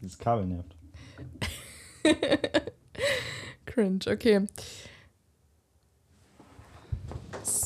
[0.00, 0.74] Dieses Kabel nervt.
[3.66, 4.46] Cringe, okay.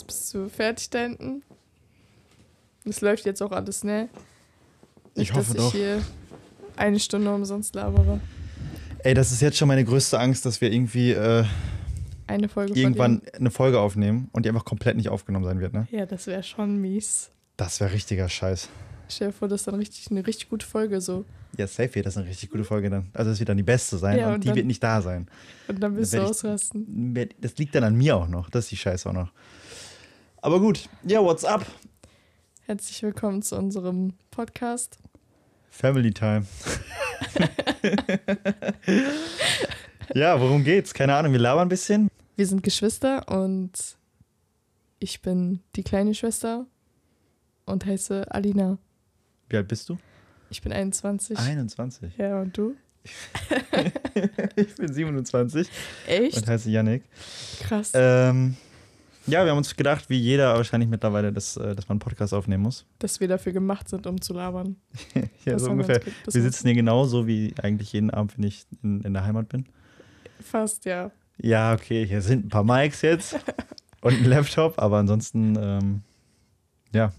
[0.06, 1.42] Bist du fertig da hinten?
[2.84, 4.08] Das läuft jetzt auch alles, ne?
[5.14, 5.74] Ich Nicht, hoffe dass doch.
[5.74, 6.02] ich hier
[6.76, 8.20] eine Stunde umsonst labere.
[8.98, 11.44] Ey, das ist jetzt schon meine größte Angst, dass wir irgendwie äh,
[12.26, 15.86] Eine Folge irgendwann eine Folge aufnehmen und die einfach komplett nicht aufgenommen sein wird, ne?
[15.90, 17.30] Ja, das wäre schon mies.
[17.56, 18.68] Das wäre richtiger Scheiß.
[19.08, 21.26] Stell dir vor, das ist dann richtig, eine richtig gute Folge so.
[21.58, 23.10] Ja, safe wird das eine richtig gute Folge dann.
[23.12, 25.02] Also das wird dann die beste sein Ja, und, und die dann- wird nicht da
[25.02, 25.28] sein.
[25.68, 27.14] Und dann wirst du werd ich- ausrasten.
[27.40, 28.48] Das liegt dann an mir auch noch.
[28.50, 29.30] Das ist die Scheiße auch noch.
[30.40, 31.64] Aber gut, ja, what's up?
[32.66, 34.98] Herzlich willkommen zu unserem Podcast.
[35.70, 36.46] Family Time.
[40.14, 40.92] ja, worum geht's?
[40.92, 42.10] Keine Ahnung, wir labern ein bisschen.
[42.36, 43.72] Wir sind Geschwister und
[44.98, 46.66] ich bin die kleine Schwester
[47.66, 48.78] und heiße Alina.
[49.48, 49.98] Wie alt bist du?
[50.50, 51.38] Ich bin 21.
[51.38, 52.16] 21.
[52.16, 52.74] Ja, und du?
[54.56, 55.68] ich bin 27
[56.06, 56.36] Echt?
[56.38, 57.02] und heiße Yannick.
[57.60, 57.92] Krass.
[57.94, 58.56] Ähm,
[59.26, 62.34] ja, wir haben uns gedacht, wie jeder wahrscheinlich mittlerweile, dass, äh, dass man einen Podcast
[62.34, 62.84] aufnehmen muss.
[62.98, 64.76] dass wir dafür gemacht sind, um zu labern.
[65.44, 66.00] ja, Das so ungefähr.
[66.30, 69.66] Wir sitzen hier genauso wie eigentlich jeden Abend, wenn ich in, in der Heimat bin.
[70.44, 71.10] Fast, ja.
[71.38, 73.36] Ja, okay, hier sind ein paar Mics jetzt
[74.02, 76.02] und ein Laptop, aber ansonsten, ähm,
[76.92, 77.12] ja.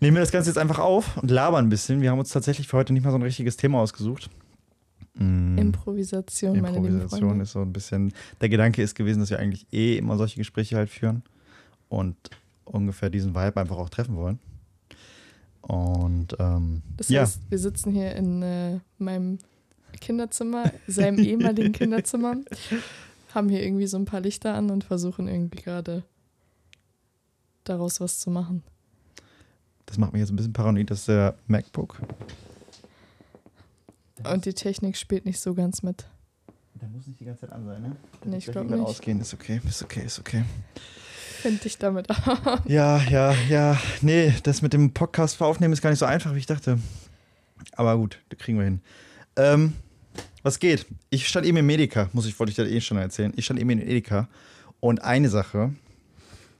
[0.00, 2.02] Nehmen wir das Ganze jetzt einfach auf und labern ein bisschen.
[2.02, 4.28] Wir haben uns tatsächlich für heute nicht mal so ein richtiges Thema ausgesucht.
[5.14, 7.42] Mm, Improvisation, meine Improvisation Freunde.
[7.44, 8.12] ist so ein bisschen.
[8.40, 11.22] Der Gedanke ist gewesen, dass wir eigentlich eh immer solche Gespräche halt führen
[11.88, 12.16] und
[12.64, 14.38] ungefähr diesen Vibe einfach auch treffen wollen.
[15.62, 19.38] Und ähm, Das ja, heißt, wir sitzen hier in äh, meinem
[20.00, 22.36] Kinderzimmer, seinem ehemaligen Kinderzimmer,
[23.34, 26.02] haben hier irgendwie so ein paar Lichter an und versuchen irgendwie gerade
[27.64, 28.62] daraus was zu machen.
[29.86, 32.00] das macht mich jetzt ein bisschen paranoid, dass der MacBook.
[34.30, 36.06] Und die Technik spielt nicht so ganz mit.
[36.80, 37.88] Der muss nicht die ganze Zeit an sein, ne?
[38.24, 38.88] Nee, ich Gleich glaub irgendwann nicht.
[38.88, 40.44] Ausgehen ist okay, ist okay, ist okay.
[41.40, 42.62] Find dich damit ab.
[42.66, 43.78] Ja, ja, ja.
[44.00, 46.78] Nee, das mit dem Podcast aufnehmen ist gar nicht so einfach, wie ich dachte.
[47.72, 48.80] Aber gut, das kriegen wir hin.
[49.36, 49.74] Ähm,
[50.46, 50.86] was geht?
[51.10, 53.32] Ich stand eben im Edeka, muss ich, wollte ich dir eh schon erzählen.
[53.36, 54.28] Ich stand eben in Edeka
[54.78, 55.74] und eine Sache,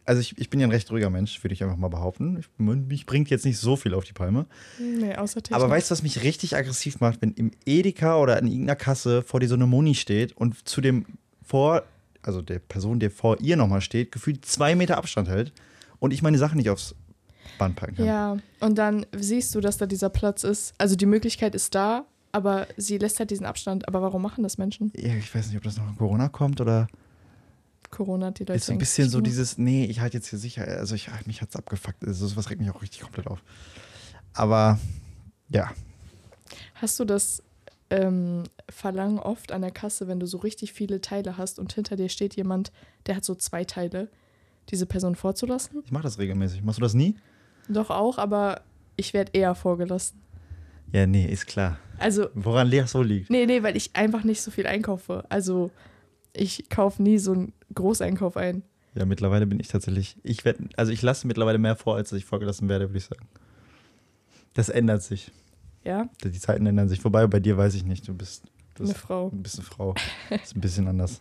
[0.05, 2.37] also ich, ich bin ja ein recht ruhiger Mensch, würde ich einfach mal behaupten.
[2.39, 4.47] Ich, mich bringt jetzt nicht so viel auf die Palme.
[4.81, 5.55] Nee, außer Technik.
[5.57, 9.23] Aber weißt du, was mich richtig aggressiv macht, wenn im Edeka oder in irgendeiner Kasse
[9.23, 11.07] vor dir so eine Moni steht und zu dem
[11.45, 11.85] vor,
[12.23, 15.53] also der Person, der vor ihr nochmal steht, gefühlt zwei Meter Abstand hält
[16.01, 16.97] und ich meine Sachen nicht aufs
[17.57, 18.07] Band packen kann.
[18.07, 20.75] Ja, und dann siehst du, dass da dieser Platz ist.
[20.77, 22.05] Also die Möglichkeit ist da,
[22.37, 23.89] aber sie lässt halt diesen Abstand.
[23.89, 24.93] Aber warum machen das Menschen?
[24.97, 26.87] Ja, ich weiß nicht, ob das noch in Corona kommt oder
[27.91, 28.55] Corona die Leute.
[28.55, 31.41] ist so ein bisschen so dieses, nee, ich halte jetzt hier sicher, also ich, mich
[31.41, 32.05] hat's abgefuckt.
[32.05, 33.43] Also sowas regt mich auch richtig komplett auf.
[34.35, 34.79] Aber
[35.49, 35.71] ja,
[36.75, 37.43] Hast du das
[37.91, 41.97] ähm, Verlangen oft an der Kasse, wenn du so richtig viele Teile hast und hinter
[41.97, 42.73] dir steht jemand,
[43.07, 44.09] der hat so zwei Teile,
[44.71, 45.83] diese Person vorzulassen?
[45.85, 46.63] ich mache das regelmäßig.
[46.63, 47.17] Machst du das nie?
[47.69, 48.63] Doch auch, aber
[48.97, 50.21] ich werde eher vorgelassen.
[50.93, 51.79] Ja, nee, ist klar.
[51.99, 53.31] Also, Woran das so liegt.
[53.31, 55.25] nee, nee, weil ich einfach nicht so viel einkaufe.
[55.29, 55.71] Also,
[56.33, 58.63] ich kaufe nie so einen Großeinkauf ein.
[58.95, 62.25] Ja, mittlerweile bin ich tatsächlich, ich werde, also ich lasse mittlerweile mehr vor, als ich
[62.25, 63.27] vorgelassen werde, würde ich sagen.
[64.55, 65.33] Das ändert sich.
[65.85, 67.01] Ja, Die Zeiten ändern sich.
[67.01, 68.09] Vorbei, bei dir weiß ich nicht.
[68.09, 68.45] Du bist,
[68.75, 69.31] du eine bist, Frau.
[69.31, 69.95] du bist eine Frau.
[70.43, 71.21] ist ein bisschen anders.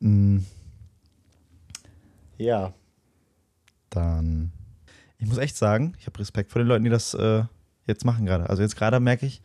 [0.00, 0.38] Mm.
[2.38, 2.72] Ja.
[3.90, 4.52] Dann.
[5.18, 7.44] Ich muss echt sagen, ich habe Respekt vor den Leuten, die das äh,
[7.86, 8.48] jetzt machen gerade.
[8.48, 9.42] Also jetzt gerade merke ich,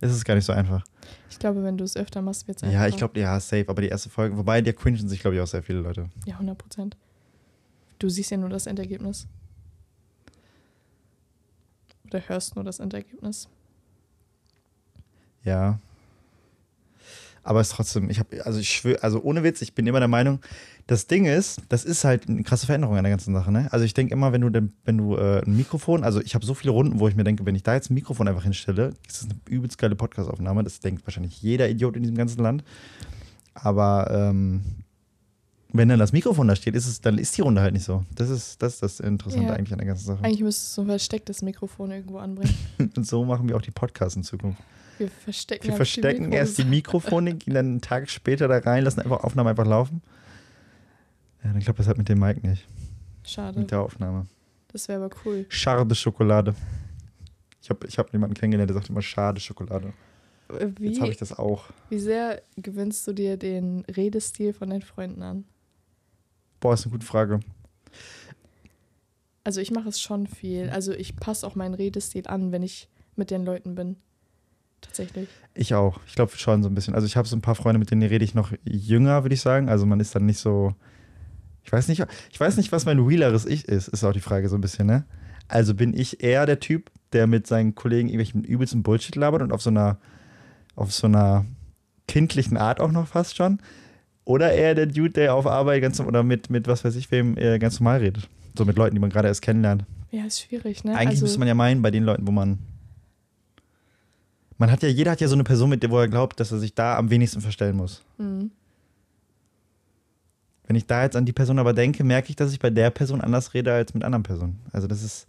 [0.00, 0.84] es ist gar nicht so einfach.
[1.30, 3.68] Ich glaube, wenn du es öfter machst, wird es Ja, ich glaube, ja, safe.
[3.68, 6.08] Aber die erste Folge, wobei, der cringen sich, glaube ich, auch sehr viele Leute.
[6.24, 6.96] Ja, 100 Prozent.
[7.98, 9.26] Du siehst ja nur das Endergebnis.
[12.06, 13.48] Oder hörst nur das Endergebnis.
[15.42, 15.78] Ja.
[17.48, 20.00] Aber es ist trotzdem, ich habe, also ich schwöre, also ohne Witz, ich bin immer
[20.00, 20.40] der Meinung,
[20.86, 23.68] das Ding ist, das ist halt eine krasse Veränderung an der ganzen Sache, ne?
[23.72, 26.44] Also ich denke immer, wenn du, denn- wenn du äh, ein Mikrofon, also ich habe
[26.44, 28.88] so viele Runden, wo ich mir denke, wenn ich da jetzt ein Mikrofon einfach hinstelle,
[29.08, 30.62] ist das eine übelst geile Podcastaufnahme.
[30.62, 32.64] Das denkt wahrscheinlich jeder Idiot in diesem ganzen Land.
[33.54, 34.60] Aber ähm,
[35.72, 38.04] wenn dann das Mikrofon da steht, ist es, dann ist die Runde halt nicht so.
[38.14, 39.54] Das ist das, ist das Interessante Ja.
[39.54, 40.22] eigentlich an der ganzen Sache.
[40.24, 42.54] Eigentlich müsstest du so ein verstecktes Mikrofon irgendwo anbringen.
[42.78, 44.62] Und so machen wir auch die Podcasts in Zukunft.
[44.98, 46.38] Wir verstecken, Wir verstecken Mikros.
[46.38, 50.02] erst die Mikrofone, gehen dann einen Tag später da rein, lassen einfach Aufnahmen einfach laufen.
[51.44, 52.66] Ja, dann klappt das halt mit dem Mic nicht.
[53.24, 53.58] Schade.
[53.60, 54.26] Mit der Aufnahme.
[54.72, 55.46] Das wäre aber cool.
[55.48, 56.54] Schade Schokolade.
[57.62, 59.92] Ich habe ich hab jemanden kennengelernt, der sagt immer schade Schokolade.
[60.50, 61.66] Äh, Jetzt habe Wie, ich das auch.
[61.90, 65.44] wie sehr gewöhnst du dir den Redestil von deinen Freunden an?
[66.60, 67.40] Boah, ist eine gute Frage.
[69.44, 70.70] Also ich mache es schon viel.
[70.70, 73.96] Also ich passe auch meinen Redestil an, wenn ich mit den Leuten bin.
[74.98, 75.28] Tatsächlich.
[75.54, 76.00] Ich auch.
[76.06, 76.94] Ich glaube schon so ein bisschen.
[76.94, 79.40] Also ich habe so ein paar Freunde, mit denen rede ich noch jünger, würde ich
[79.40, 79.68] sagen.
[79.68, 80.74] Also man ist dann nicht so.
[81.64, 84.48] Ich weiß nicht, ich weiß nicht, was mein realeres Ich ist, ist auch die Frage
[84.48, 85.04] so ein bisschen, ne?
[85.48, 89.52] Also bin ich eher der Typ, der mit seinen Kollegen irgendwelchen übelsten Bullshit labert und
[89.52, 89.98] auf so einer,
[90.76, 91.44] auf so einer
[92.06, 93.60] kindlichen Art auch noch fast schon.
[94.24, 97.36] Oder eher der Dude, der auf Arbeit ganz oder mit, mit was weiß ich wem
[97.38, 98.28] äh, ganz normal redet.
[98.56, 99.84] So mit Leuten, die man gerade erst kennenlernt.
[100.10, 100.92] Ja, ist schwierig, ne?
[100.92, 102.58] Eigentlich also, müsste man ja meinen, bei den Leuten, wo man.
[104.58, 106.50] Man hat ja, jeder hat ja so eine Person, mit der wo er glaubt, dass
[106.52, 108.02] er sich da am wenigsten verstellen muss.
[108.18, 108.50] Mhm.
[110.66, 112.90] Wenn ich da jetzt an die Person aber denke, merke ich, dass ich bei der
[112.90, 114.58] Person anders rede als mit anderen Personen.
[114.72, 115.26] Also das ist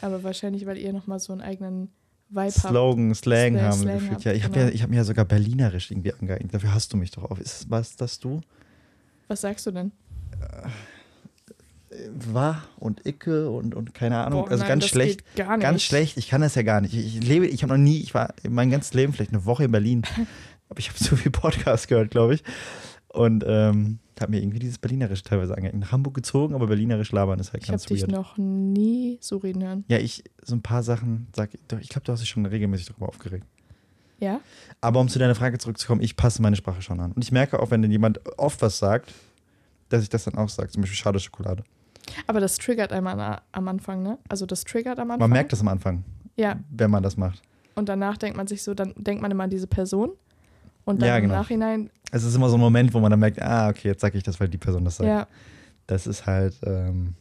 [0.00, 1.88] Aber wahrscheinlich, weil ihr nochmal so einen eigenen
[2.28, 2.52] Vibe habt.
[2.52, 4.12] Slogan, Slang Slang- haben Slang gefühlt.
[4.12, 4.66] habt, Ja, ich habe genau.
[4.66, 6.54] ja, ich hab mir ja sogar Berlinerisch irgendwie angeeignet.
[6.54, 7.40] Dafür hast du mich doch auf.
[7.40, 8.40] Ist was das du?
[9.28, 9.90] Was sagst du denn?
[12.32, 14.44] War und Icke und, und keine Ahnung.
[14.44, 15.24] Boah, also nein, ganz schlecht.
[15.36, 15.62] Gar nicht.
[15.62, 16.16] Ganz schlecht.
[16.16, 16.94] Ich kann das ja gar nicht.
[16.94, 19.64] Ich, ich lebe, ich habe noch nie, ich war mein ganzes Leben vielleicht eine Woche
[19.64, 20.02] in Berlin.
[20.68, 22.44] aber ich habe zu viel Podcast gehört, glaube ich.
[23.08, 25.82] Und ähm, habe mir irgendwie dieses Berlinerisch teilweise angeeignet.
[25.82, 28.12] Nach Hamburg gezogen, aber Berlinerisch labern ist halt Ich habe ganz dich weird.
[28.12, 29.84] noch nie so reden hören.
[29.88, 33.08] Ja, ich, so ein paar Sachen sag, ich glaube, du hast dich schon regelmäßig darüber
[33.08, 33.46] aufgeregt.
[34.18, 34.40] Ja?
[34.80, 37.12] Aber um zu deiner Frage zurückzukommen, ich passe meine Sprache schon an.
[37.12, 39.12] Und ich merke auch, wenn jemand oft was sagt,
[39.88, 40.70] dass ich das dann auch sage.
[40.70, 41.62] Zum Beispiel schade Schokolade.
[42.26, 44.18] Aber das triggert einmal am Anfang, ne?
[44.28, 45.20] Also das triggert am Anfang.
[45.28, 46.04] Man merkt das am Anfang,
[46.36, 47.42] Ja, wenn man das macht.
[47.74, 50.10] und danach denkt man sich so, dann denkt man immer an diese Person.
[50.84, 51.34] Und dann Ja, genau.
[51.34, 54.00] im Nachhinein, Es ist immer so ein Moment, wo man dann merkt, ah, okay, jetzt
[54.02, 55.08] sage ich das, weil die Person das sagt.
[55.08, 55.26] ja,
[55.88, 57.14] Das ist halt, ähm,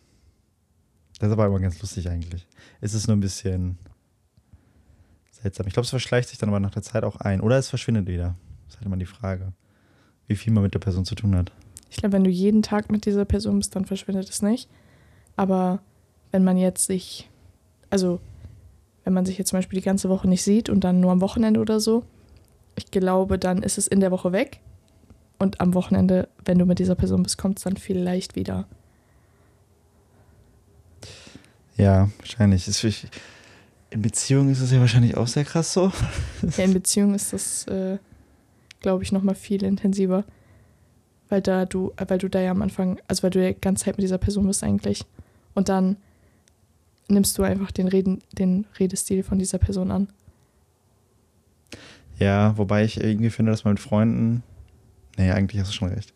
[1.20, 2.48] das ist aber immer ganz lustig eigentlich.
[2.82, 3.80] Es ist nur ein bisschen
[5.32, 5.66] seltsam.
[5.68, 7.42] Ich glaube, es verschleicht sich dann aber nach der Zeit auch ein.
[7.42, 8.36] Oder es verschwindet wieder.
[8.66, 9.54] Das ist halt immer die Frage,
[10.28, 11.52] wie viel man mit der Person zu tun hat.
[11.90, 14.70] Ich glaube, wenn du jeden Tag mit dieser Person bist, dann verschwindet es nicht.
[15.36, 15.80] Aber
[16.32, 17.30] wenn man jetzt sich,
[17.90, 18.20] also
[19.04, 21.22] wenn man sich jetzt zum Beispiel die ganze Woche nicht sieht und dann nur am
[21.22, 22.04] Wochenende oder so,
[22.76, 24.60] ich glaube, dann ist es in der Woche weg.
[25.38, 28.68] Und am Wochenende, wenn du mit dieser Person bist, kommt es dann vielleicht wieder.
[31.78, 32.68] Ja, wahrscheinlich.
[33.90, 35.92] In Beziehungen ist es ja wahrscheinlich auch sehr krass so.
[36.58, 37.98] Ja, in Beziehung ist das, äh,
[38.80, 40.24] glaube ich, nochmal viel intensiver.
[41.36, 43.84] Weil da du, weil du da ja am Anfang, also weil du ja die ganze
[43.84, 45.04] Zeit mit dieser Person bist eigentlich.
[45.54, 45.98] Und dann
[47.10, 50.08] nimmst du einfach den, Reden, den Redestil von dieser Person an.
[52.20, 54.44] Ja, wobei ich irgendwie finde, dass man mit Freunden.
[55.18, 56.14] Nee, eigentlich hast du schon recht.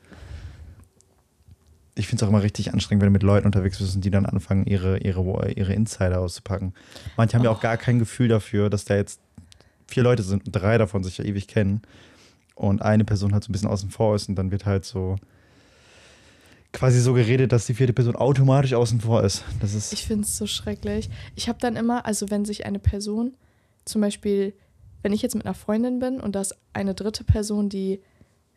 [1.96, 4.12] Ich finde es auch immer richtig anstrengend, wenn du mit Leuten unterwegs bist und die
[4.12, 6.74] dann anfangen, ihre, ihre, ihre Insider auszupacken.
[7.18, 9.20] Manche haben ja auch gar kein Gefühl dafür, dass da jetzt
[9.86, 11.82] vier Leute sind und drei davon sich ja ewig kennen.
[12.60, 15.16] Und eine Person halt so ein bisschen außen vor ist und dann wird halt so
[16.74, 19.44] quasi so geredet, dass die vierte Person automatisch außen vor ist.
[19.62, 19.94] Das ist.
[19.94, 21.10] Ich finde es so schrecklich.
[21.36, 23.34] Ich habe dann immer, also wenn sich eine Person,
[23.86, 24.54] zum Beispiel,
[25.02, 28.02] wenn ich jetzt mit einer Freundin bin und da ist eine dritte Person, die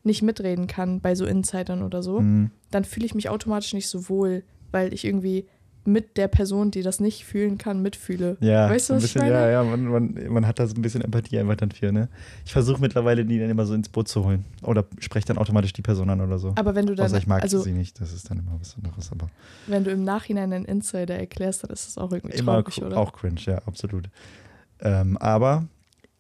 [0.02, 2.50] nicht mitreden kann bei so Insidern oder so, Mhm.
[2.72, 5.46] dann fühle ich mich automatisch nicht so wohl, weil ich irgendwie
[5.84, 8.36] mit der Person, die das nicht fühlen kann, mitfühle.
[8.40, 9.52] Ja, Weißt du, ein was ich bisschen, ja, meine?
[9.52, 9.84] ja, man,
[10.14, 12.08] man, man hat da so ein bisschen Empathie einfach dann für, ne?
[12.44, 14.44] Ich versuche mittlerweile, die dann immer so ins Boot zu holen.
[14.62, 16.52] Oder spreche dann automatisch die Person an oder so.
[16.56, 18.76] Aber wenn du dann, Außer ich mag also sie nicht, das ist dann immer was
[18.76, 19.28] anderes, aber
[19.66, 22.96] wenn du im Nachhinein einen Insider erklärst, dann ist das auch irgendwie immer traurig, oder?
[22.98, 24.08] auch cringe, ja, absolut.
[24.80, 25.66] Ähm, aber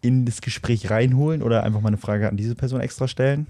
[0.00, 3.46] in das Gespräch reinholen oder einfach mal eine Frage an diese Person extra stellen,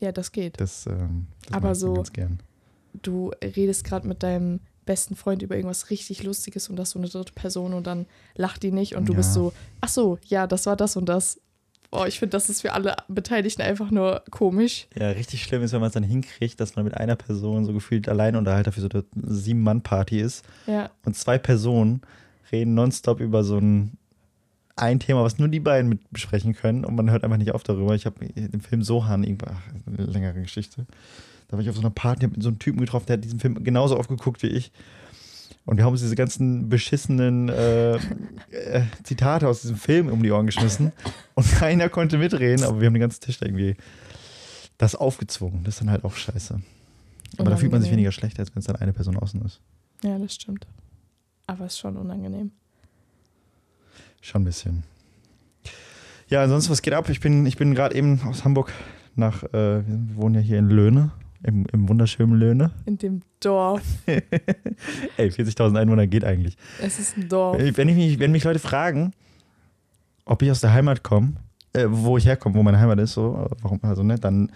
[0.00, 0.60] Ja, das geht.
[0.60, 2.40] das, ähm, das Aber ich so- ganz gern.
[3.02, 7.08] Du redest gerade mit deinem besten Freund über irgendwas richtig Lustiges und das so eine
[7.08, 9.18] dritte Person und dann lacht die nicht und du Ja.
[9.18, 9.52] bist so,
[9.82, 11.38] ach so, ja, das war das und das.
[11.90, 14.86] Boah, ich finde, das ist für alle Beteiligten einfach nur komisch.
[14.98, 17.72] Ja, richtig schlimm ist, wenn man es dann hinkriegt, dass man mit einer Person so
[17.72, 22.00] gefühlt allein Unterhalter für so eine Sieben-Mann-Party ist Ja, und zwei Personen
[22.50, 23.98] reden nonstop über so ein,
[24.76, 27.62] ein Thema, was nur die beiden mit besprechen können und man hört einfach nicht auf
[27.62, 27.94] darüber.
[27.94, 30.86] Ich habe den Film Sohan, irgendwann, ach, eine längere Geschichte.
[31.48, 33.24] Da war ich auf so einer Party, hab mit so einem Typen getroffen, der hat
[33.24, 34.72] diesen Film genauso aufgeguckt wie ich.
[35.64, 40.30] Und wir haben uns diese ganzen beschissenen äh, äh, Zitate aus diesem Film um die
[40.30, 40.92] Ohren geschmissen.
[41.34, 43.76] Und keiner konnte mitreden, aber wir haben den ganzen Tisch da irgendwie
[44.78, 45.64] das aufgezwungen.
[45.64, 46.60] Das ist dann halt auch scheiße.
[47.38, 49.60] Aber da fühlt man sich weniger schlecht, als wenn es dann eine Person außen ist.
[50.02, 50.66] ja, das stimmt.
[51.46, 52.52] Aber es ist schon unangenehm.
[54.20, 54.82] Schon ein bisschen.
[56.28, 57.08] Ja, ansonsten, was geht ab?
[57.08, 58.72] Ich bin, ich bin gerade eben aus Hamburg
[59.14, 61.12] nach, äh, wir wohnen ja hier in Löhne,
[61.46, 62.72] im, im wunderschönen Löhne.
[62.84, 63.82] In dem Dorf.
[64.06, 66.56] Ey, 40.000 Einwohner geht eigentlich.
[66.82, 67.56] Es ist ein Dorf.
[67.58, 69.12] Wenn, ich mich, wenn mich Leute fragen,
[70.24, 71.34] ob ich aus der Heimat komme,
[71.72, 74.50] äh, wo ich herkomme, wo meine Heimat ist, so, warum, also, ne, dann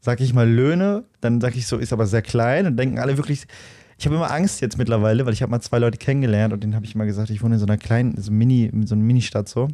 [0.00, 3.16] sage ich mal Löhne, dann sage ich so, ist aber sehr klein und denken alle
[3.16, 3.46] wirklich,
[3.98, 6.76] Ich habe immer Angst jetzt mittlerweile, weil ich habe mal zwei Leute kennengelernt und denen
[6.76, 9.02] habe ich mal gesagt, ich wohne in so einer kleinen, so Mini, in so einer
[9.02, 9.68] Ministadt so.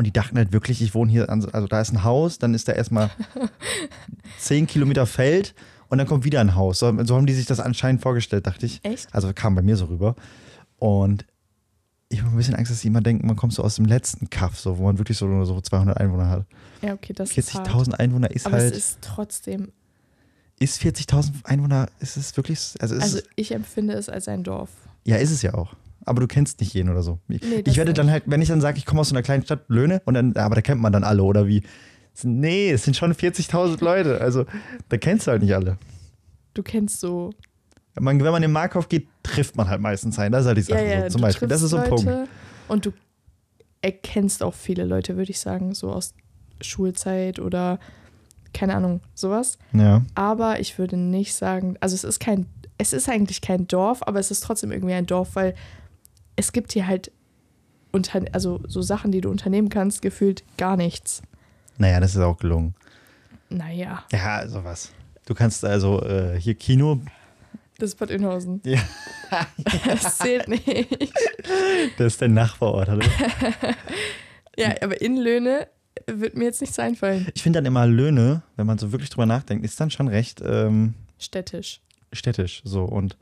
[0.00, 2.38] Und die dachten halt wirklich, ich wohne hier, an, so- also da ist ein Haus,
[2.38, 3.10] dann ist da erstmal
[4.38, 5.54] zehn Kilometer Feld
[5.90, 6.78] und dann kommt wieder ein Haus.
[6.78, 8.80] So, so haben die sich das anscheinend vorgestellt, dachte ich.
[8.82, 9.14] Echt?
[9.14, 10.16] Also kam bei mir so rüber.
[10.78, 11.26] Und
[12.08, 14.30] ich habe ein bisschen Angst, dass die immer denken, man kommt so aus dem letzten
[14.30, 16.46] Kaff, so, wo man wirklich so, so 200 Einwohner hat.
[16.80, 17.68] Ja, okay, das ist hart.
[17.68, 18.72] 40.000 Einwohner ist Aber halt.
[18.72, 19.70] es ist trotzdem,
[20.58, 22.58] ist 40.000 Einwohner, ist es wirklich.
[22.80, 24.70] Also, ist also ich empfinde es als ein Dorf.
[25.04, 25.74] ja, ist es ja auch.
[26.04, 27.18] Aber du kennst nicht jeden oder so.
[27.28, 29.22] Ich, Nee, ich werde dann halt, wenn ich dann sage, ich komme aus so einer
[29.22, 31.62] kleinen Stadt, Löhne, und dann, aber da kennt man dann alle, oder wie?
[32.22, 34.20] Nee, es sind schon 40.000 Leute.
[34.20, 34.44] Also,
[34.88, 35.78] da kennst du halt nicht alle.
[36.54, 37.30] Du kennst so.
[37.98, 40.32] Man, wenn man in Markauf geht, trifft man halt meistens einen.
[40.32, 40.84] Das ist halt die Sache.
[40.84, 41.48] ja, ja, so, zum Beispiel.
[41.48, 42.04] Das ist so ein Punkt.
[42.04, 42.28] Leute
[42.68, 42.92] Und du
[43.82, 46.14] erkennst auch viele Leute, würde ich sagen, so aus
[46.60, 47.78] Schulzeit oder
[48.52, 49.58] keine Ahnung, sowas.
[49.72, 50.02] Ja.
[50.14, 52.46] Aber ich würde nicht sagen, also es ist kein,
[52.78, 55.54] es ist eigentlich kein Dorf, aber es ist trotzdem irgendwie ein Dorf, weil
[56.36, 57.10] es gibt hier halt
[57.92, 61.22] unter, also so Sachen, die du unternehmen kannst, gefühlt gar nichts.
[61.78, 62.74] Naja, das ist auch gelungen.
[63.48, 64.92] Naja, Ja, sowas.
[65.26, 67.00] Du kannst also äh, hier Kino,
[67.78, 68.60] das ist Bad Oeynhausen.
[68.64, 68.80] Ja.
[69.86, 70.66] Das zählt nicht.
[71.98, 73.06] das ist der Nachbarort, oder?
[74.58, 75.68] Ja, aber in Löhne
[76.06, 77.28] wird mir jetzt nichts einfallen.
[77.34, 80.42] Ich finde dann immer Löhne, wenn man so wirklich drüber nachdenkt, ist dann schon recht
[80.44, 81.80] ähm, Städtisch.
[82.12, 82.60] städtisch.
[82.64, 83.16] So und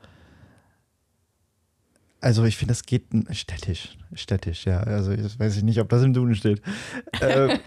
[2.21, 3.97] also ich finde, das geht städtisch.
[4.13, 4.81] Städtisch, ja.
[4.81, 6.61] Also das weiß ich nicht, ob das im Duden steht.
[7.21, 7.59] ähm,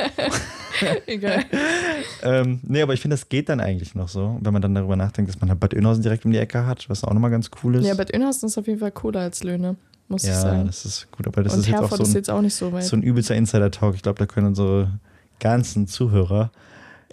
[1.06, 1.44] Egal.
[2.22, 4.96] ähm, nee, aber ich finde, das geht dann eigentlich noch so, wenn man dann darüber
[4.96, 7.50] nachdenkt, dass man halt Bad Oeynhausen direkt um die Ecke hat, was auch nochmal ganz
[7.62, 7.86] cool ist.
[7.86, 9.76] Ja, Bad Oeynhausen ist auf jeden Fall cooler als Löhne,
[10.08, 10.66] muss ich ja, sagen.
[10.66, 12.54] das ist gut, aber das Und ist jetzt auch so ist ein, jetzt auch nicht
[12.54, 12.84] so weit.
[12.84, 13.94] so ein übelster Insider-Talk.
[13.94, 14.98] Ich glaube, da können unsere
[15.38, 16.50] ganzen Zuhörer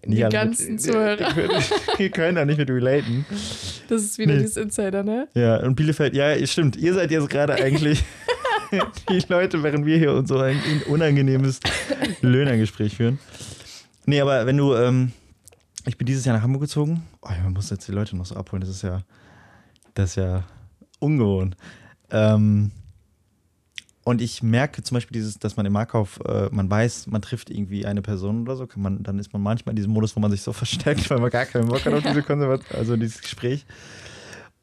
[0.05, 1.17] Die alle ganzen mit, Zuhörer.
[1.17, 1.63] Die können,
[1.97, 3.25] die können da nicht mit relaten.
[3.87, 4.39] Das ist wieder Nee.
[4.41, 5.27] dieses Insider, ne?
[5.33, 6.75] Ja, und Bielefeld, ja, stimmt.
[6.75, 8.03] Ihr seid jetzt gerade eigentlich
[9.09, 11.59] die Leute, während wir hier so ein unangenehmes
[12.21, 13.19] Löhnergespräch führen.
[14.05, 15.11] Nee, aber wenn du, ähm,
[15.85, 17.03] ich bin dieses Jahr nach Hamburg gezogen.
[17.21, 18.61] Oh, man muss jetzt die Leute noch so abholen.
[18.61, 19.01] Das ist ja,
[19.93, 20.43] das ist ja
[20.99, 21.55] ungewohnt.
[22.11, 22.71] Ähm,
[24.09, 27.49] und ich merke zum Beispiel dieses, dass man im Markauf, äh, man weiß, man trifft
[27.51, 30.19] irgendwie eine Person oder so, kann man, dann ist man manchmal in diesem Modus, wo
[30.19, 33.21] man sich so versteckt, weil man gar keinen Bock hat auf diese Konservation, also dieses
[33.21, 33.65] Gespräch.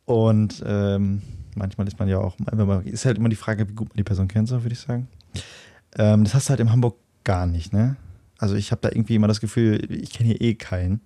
[0.04, 1.22] Und ähm,
[1.54, 2.36] manchmal ist man ja auch,
[2.84, 5.08] ist halt immer die Frage, wie gut man die Person kennt, so würde ich sagen.
[5.96, 7.96] Ähm, das hast du halt in Hamburg gar nicht, ne?
[8.38, 11.00] Also ich habe da irgendwie immer das Gefühl, ich kenne hier eh keinen.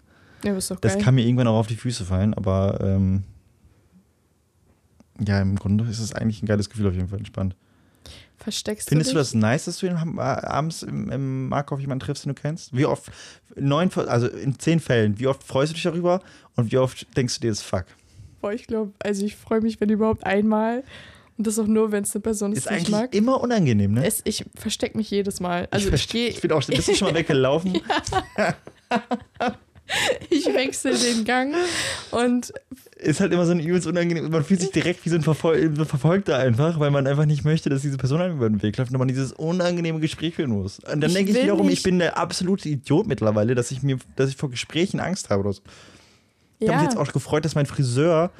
[0.45, 1.03] Ja, ist doch Das geil.
[1.05, 3.25] kann mir irgendwann auch auf die Füße fallen, aber ähm,
[5.27, 7.55] ja, im Grunde ist es eigentlich ein geiles Gefühl, auf jeden Fall entspannt.
[8.43, 9.29] Versteckst Findest du du dich?
[9.29, 12.75] das nice, dass du Ham- äh, abends im, im Markov jemanden triffst, den du kennst?
[12.75, 13.11] Wie oft,
[13.55, 16.21] neun, also in zehn Fällen, wie oft freust du dich darüber
[16.57, 17.85] und wie oft denkst du dir, das ist fuck?
[18.41, 20.83] Boah, ich glaube, also ich freue mich, wenn überhaupt einmal.
[21.37, 23.15] Und das auch nur, wenn es eine Person ist, Ist die ich mag.
[23.15, 24.05] immer unangenehm, ne?
[24.07, 25.69] Es, ich verstecke mich jedes Mal.
[25.71, 27.81] Also ich, ich, ich bin auch bist du schon mal weggelaufen?
[30.31, 31.55] ich wechsle den Gang
[32.11, 32.53] und
[32.97, 34.31] ist halt immer so ein übelst unangenehm.
[34.31, 37.71] Man fühlt sich direkt wie so ein, Verfol Verfolgter einfach, weil man einfach nicht möchte,
[37.71, 40.81] dass diese Person einem über den Weg läuft und man dieses unangenehme Gespräch führen muss.
[40.81, 43.99] Und dann Ich denke ich wiederum, ich bin der absolute Idiot mittlerweile, dass ich mir,
[44.17, 45.63] dass ich vor Gesprächen Angst habe oder so.
[46.59, 48.31] Ich habe ja, mich jetzt auch gefreut, dass mein Friseur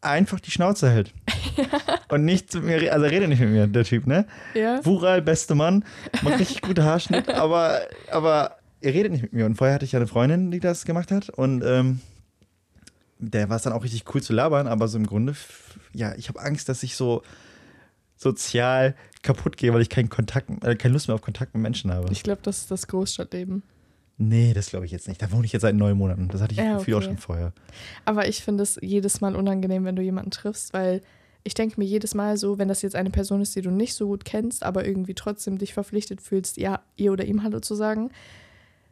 [0.00, 1.12] einfach die Schnauze hält.
[2.08, 4.26] Und nicht zu mir, also redet nicht mit mir, der Typ, ne?
[4.54, 4.84] ja.
[4.84, 5.84] Wural, beste Mann,
[6.22, 9.46] macht richtig gute Haarschnitt, aber, aber er redet nicht mit mir.
[9.46, 11.30] Und vorher hatte ich ja eine Freundin, die das gemacht hat.
[11.30, 12.00] Und ähm,
[13.18, 15.34] der war es dann auch richtig cool zu labern, aber so im Grunde,
[15.92, 17.22] ja, ich habe Angst, dass ich so
[18.16, 21.92] sozial kaputt gehe, weil ich keinen Kontakt, äh, keine Lust mehr auf Kontakt mit Menschen
[21.92, 22.12] habe.
[22.12, 23.62] Ich glaube, das ist das Großstadtleben.
[24.18, 25.20] nee, das glaube ich jetzt nicht.
[25.20, 26.28] Da wohne ich jetzt seit neun Monaten.
[26.28, 27.08] Das hatte ich Ja, gefühlt auch okay.
[27.08, 27.52] schon vorher.
[28.04, 31.00] Aber ich finde es jedes Mal unangenehm, wenn du jemanden triffst, weil
[31.42, 33.94] ich denke mir jedes Mal so, wenn das jetzt eine Person ist, die du nicht
[33.94, 37.74] so gut kennst, aber irgendwie trotzdem dich verpflichtet fühlst, ja, ihr oder ihm Hallo zu
[37.74, 38.10] sagen,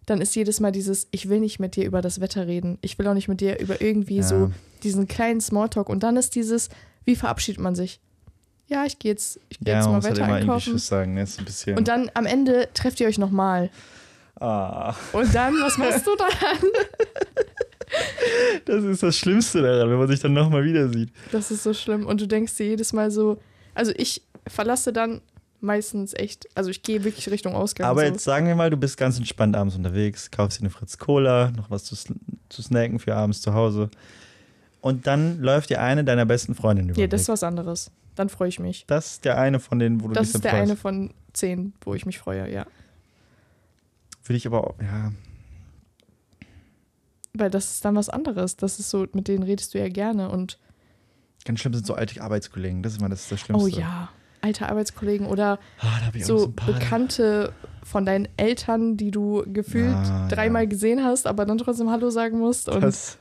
[0.06, 2.78] dann ist jedes Mal dieses, ich will nicht mit dir über das Wetter reden.
[2.82, 4.22] Ich will auch nicht mit dir über irgendwie Ja.
[4.22, 4.50] so
[4.82, 5.88] diesen kleinen Smalltalk.
[5.88, 6.68] Und dann ist dieses,
[7.04, 8.00] wie verabschiedet man sich?
[8.66, 10.78] Ja, ich gehe jetzt, ich gehe Ja, jetzt mal muss halt Wetter irgendwie einkaufen.
[10.78, 11.14] Sagen.
[11.14, 11.22] Ne?
[11.22, 11.76] Ist ein bisschen.
[11.76, 13.70] Und dann am Ende trefft ihr euch nochmal.
[14.40, 16.30] ah, Und dann, was machst du dann?
[18.64, 21.10] das ist das Schlimmste daran, wenn man sich dann nochmal wieder sieht.
[21.30, 22.06] Das ist so schlimm.
[22.06, 23.38] Und du denkst dir jedes Mal so,
[23.74, 25.20] also ich verlasse dann
[25.62, 27.86] meistens echt, also ich gehe wirklich Richtung Ausgang.
[27.86, 28.06] Aber so.
[28.06, 31.50] jetzt sagen wir mal, du bist ganz entspannt abends unterwegs, kaufst dir eine Fritz Cola,
[31.52, 31.96] noch was zu,
[32.48, 33.90] zu snacken für abends zu Hause.
[34.80, 37.00] Und dann läuft dir eine deiner besten Freundinnen über.
[37.00, 37.90] Ja, das ist was anderes.
[38.14, 38.84] Dann freue ich mich.
[38.88, 40.82] das ist der eine von denen, wo du Das dich ist dann der eine freust.
[40.82, 42.66] von zehn, wo ich mich freue, ja.
[44.24, 45.12] Würde ich aber auch, ja.
[47.34, 48.56] Weil das ist dann was anderes.
[48.56, 50.58] Das ist so, mit denen redest du ja gerne und
[51.44, 52.82] Ganz schlimm sind so alte Arbeitskollegen.
[52.82, 53.64] Das ist immer das, das Schlimmste.
[53.64, 54.10] Oh ja,
[54.42, 56.48] alte Arbeitskollegen oder Ah, so.
[56.48, 57.52] Bekannte
[57.84, 60.68] von deinen Eltern, die du gefühlt Ah, dreimal ja.
[60.68, 62.68] gesehen hast, aber dann trotzdem Hallo sagen musst.
[62.68, 63.18] Und das,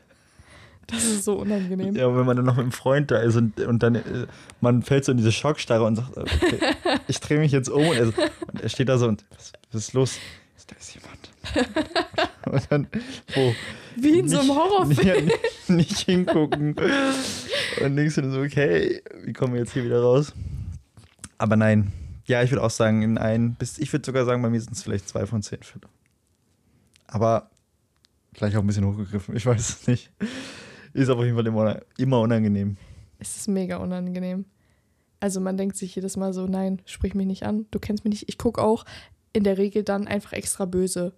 [0.87, 1.95] Das, ist so unangenehm.
[1.95, 4.01] ja, wenn man dann noch mit einem Freund da ist und, und dann äh,
[4.59, 6.57] man fällt so in diese Schockstarre und sagt, okay,
[7.07, 9.81] ich drehe mich jetzt um und er, und er steht da so und was, was
[9.83, 10.17] ist los?
[10.67, 11.29] Da ist jemand.
[12.45, 12.87] und dann,
[13.35, 13.53] wo?
[13.97, 15.07] Wie in so einem Nicht- Horrorfilm.
[15.07, 16.75] Ja, nicht, nicht hingucken.
[17.83, 20.33] Und denkst du so, okay, wie kommen wir jetzt hier wieder raus?
[21.41, 21.91] Aber nein.
[22.25, 24.73] Ja, ich würde auch sagen, in ein, bis, ich würde sogar sagen, bei mir sind
[24.73, 25.87] es vielleicht zwei von zehn Fälle.
[27.07, 27.49] Aber
[28.31, 30.11] vielleicht auch ein bisschen hochgegriffen, ich weiß es nicht.
[30.93, 32.77] Ist auf jeden Fall immer, immer unangenehm.
[33.17, 34.45] Es ist mega unangenehm.
[35.19, 38.11] Also man denkt sich jedes Mal so, nein, sprich mich nicht an, du kennst mich
[38.11, 38.29] nicht.
[38.29, 38.85] Ich gucke auch
[39.33, 41.13] in der Regel dann einfach extra böse.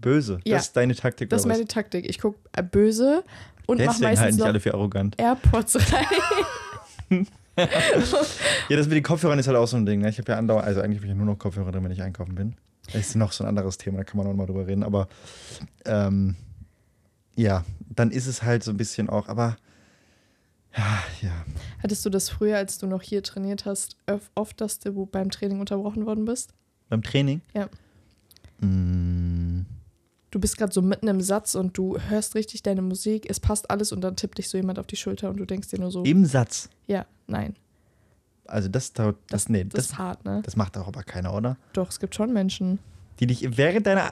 [0.00, 0.40] Böse.
[0.44, 0.56] Ja.
[0.56, 1.30] Das ist deine Taktik.
[1.30, 2.08] Das ist meine Taktik.
[2.10, 3.22] Ich gucke äh, böse
[3.66, 5.20] und mache meistens halten dich noch alle für arrogant.
[5.20, 7.26] AirPods rein.
[8.68, 10.00] Ja, das mit den Kopfhörern ist halt auch so ein Ding.
[10.00, 10.08] Ne?
[10.08, 12.02] Ich habe ja andauernd, also eigentlich habe ich ja nur noch Kopfhörer drin, wenn ich
[12.02, 12.54] einkaufen bin.
[12.86, 14.82] Das ist noch so ein anderes Thema, da kann man auch mal drüber reden.
[14.82, 15.08] Aber
[15.84, 16.36] ähm,
[17.34, 19.56] ja, dann ist es halt so ein bisschen auch, aber
[20.76, 21.44] ja, ja.
[21.82, 23.96] Hattest du das früher, als du noch hier trainiert hast,
[24.34, 26.54] oft, dass du beim Training unterbrochen worden bist?
[26.88, 27.42] Beim Training?
[27.54, 27.68] Ja.
[28.60, 29.51] Mm,
[30.32, 33.70] Du bist gerade so mitten im Satz und du hörst richtig deine Musik, es passt
[33.70, 35.90] alles und dann tippt dich so jemand auf die Schulter und du denkst dir nur
[35.92, 36.68] so, Im Satz.
[36.86, 37.54] ja, nein,
[38.46, 40.40] Also das, das, das nee, das das, ist hart, ne?
[40.42, 41.56] das macht auch aber keiner, oder?
[41.74, 42.78] Doch, es gibt schon Menschen.
[43.20, 44.10] Die dich während deiner,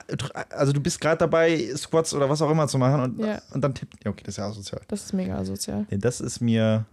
[0.50, 3.40] also du bist gerade dabei, Squats oder was auch immer zu machen und, Ja.
[3.52, 4.04] und dann tippt.
[4.04, 4.82] Ja, okay, das ist ja asozial.
[4.88, 5.86] Das ist mega asozial.
[5.90, 6.84] Nee, das ist mir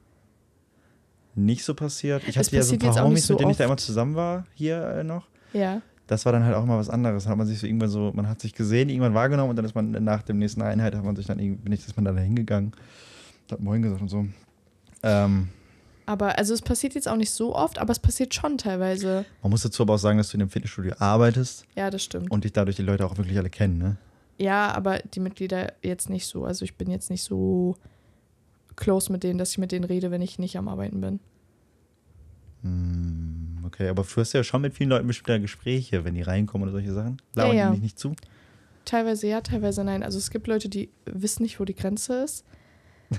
[1.35, 2.23] nicht so passiert.
[2.27, 4.45] Ich hatte ja so ein paar Homies, so mit denen ich da immer zusammen war,
[4.55, 5.27] hier äh, noch.
[5.51, 5.81] Ja.
[6.07, 7.23] Das war dann halt auch mal was anderes.
[7.23, 9.65] Dann hat man sich so irgendwann so, man hat sich gesehen, irgendwann wahrgenommen und dann
[9.65, 12.15] ist man nach dem nächsten Einheit, hat man sich dann bin ich, ist man dann
[12.15, 12.71] da hingegangen,
[13.51, 14.25] hat Moin gesagt und so.
[15.03, 15.49] Ähm,
[16.05, 19.25] Aber also es passiert jetzt auch nicht so oft, aber es passiert schon teilweise.
[19.43, 22.31] man muss dazu aber auch sagen, dass du in dem Fitnessstudio arbeitest Ja, das stimmt.
[22.31, 23.97] und dich dadurch die Leute auch wirklich alle kennen, ne?
[24.39, 26.45] Ja, aber die Mitglieder jetzt nicht so.
[26.45, 27.75] Also ich bin jetzt nicht so
[28.75, 31.19] close mit denen, dass ich mit denen rede, wenn ich nicht am Arbeiten bin.
[32.61, 33.36] Hm,
[33.67, 36.71] okay, aber du hast ja schon mit vielen Leuten bestimmte Gespräche, wenn die reinkommen oder
[36.73, 37.21] solche Sachen.
[37.33, 37.69] Labern Ja, ja.
[37.69, 38.15] die dich nicht zu?
[38.85, 40.01] Teilweise ja, teilweise nein.
[40.01, 42.45] Also es gibt Leute, die wissen nicht, wo die Grenze ist.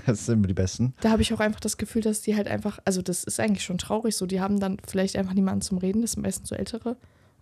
[0.05, 0.93] Das sind immer die Besten.
[1.01, 3.63] Da habe ich auch einfach das Gefühl, dass die halt einfach, also das ist eigentlich
[3.63, 6.55] schon traurig so, die haben dann vielleicht einfach niemanden zum Reden, das sind meistens so
[6.55, 6.95] Ältere.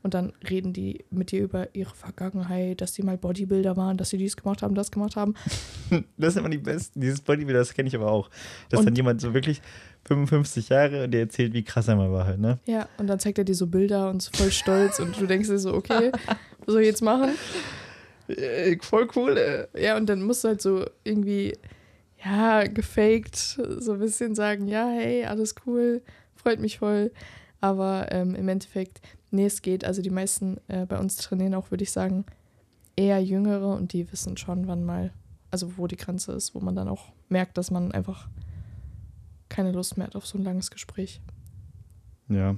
[0.07, 4.09] Und dann reden die mit dir über ihre Vergangenheit, dass die mal Bodybuilder waren, dass
[4.11, 5.33] sie dies gemacht haben, das gemacht haben.
[6.17, 7.01] Das sind immer die besten.
[7.01, 8.29] Dieses Bodybuilder, das kenne ich aber auch.
[8.69, 9.61] Dass Und- dann jemand so wirklich
[10.05, 12.57] 55 Jahre und der erzählt, wie krass er mal war halt, ne?
[12.67, 15.49] Ja, und dann zeigt er dir so Bilder und ist voll stolz und du denkst
[15.49, 16.13] dir so, okay,
[16.65, 17.31] was soll ich jetzt machen?
[18.29, 19.83] Äh, voll cool, ey.
[19.83, 21.53] Ja, und dann musst du halt so irgendwie,
[22.23, 26.01] ja, gefaked so ein bisschen sagen, ja, hey, alles cool,
[26.33, 27.11] freut mich voll.
[27.59, 29.85] Aber ähm, im Endeffekt, nee, es geht.
[29.85, 32.25] Also die meisten äh, bei uns trainieren auch, würde ich sagen,
[32.95, 35.11] eher Jüngere und die wissen schon, wann mal,
[35.51, 38.27] also wo die Grenze ist, wo man dann auch merkt, dass man einfach
[39.49, 41.21] keine Lust mehr hat auf so ein langes Gespräch.
[42.29, 42.55] Ja.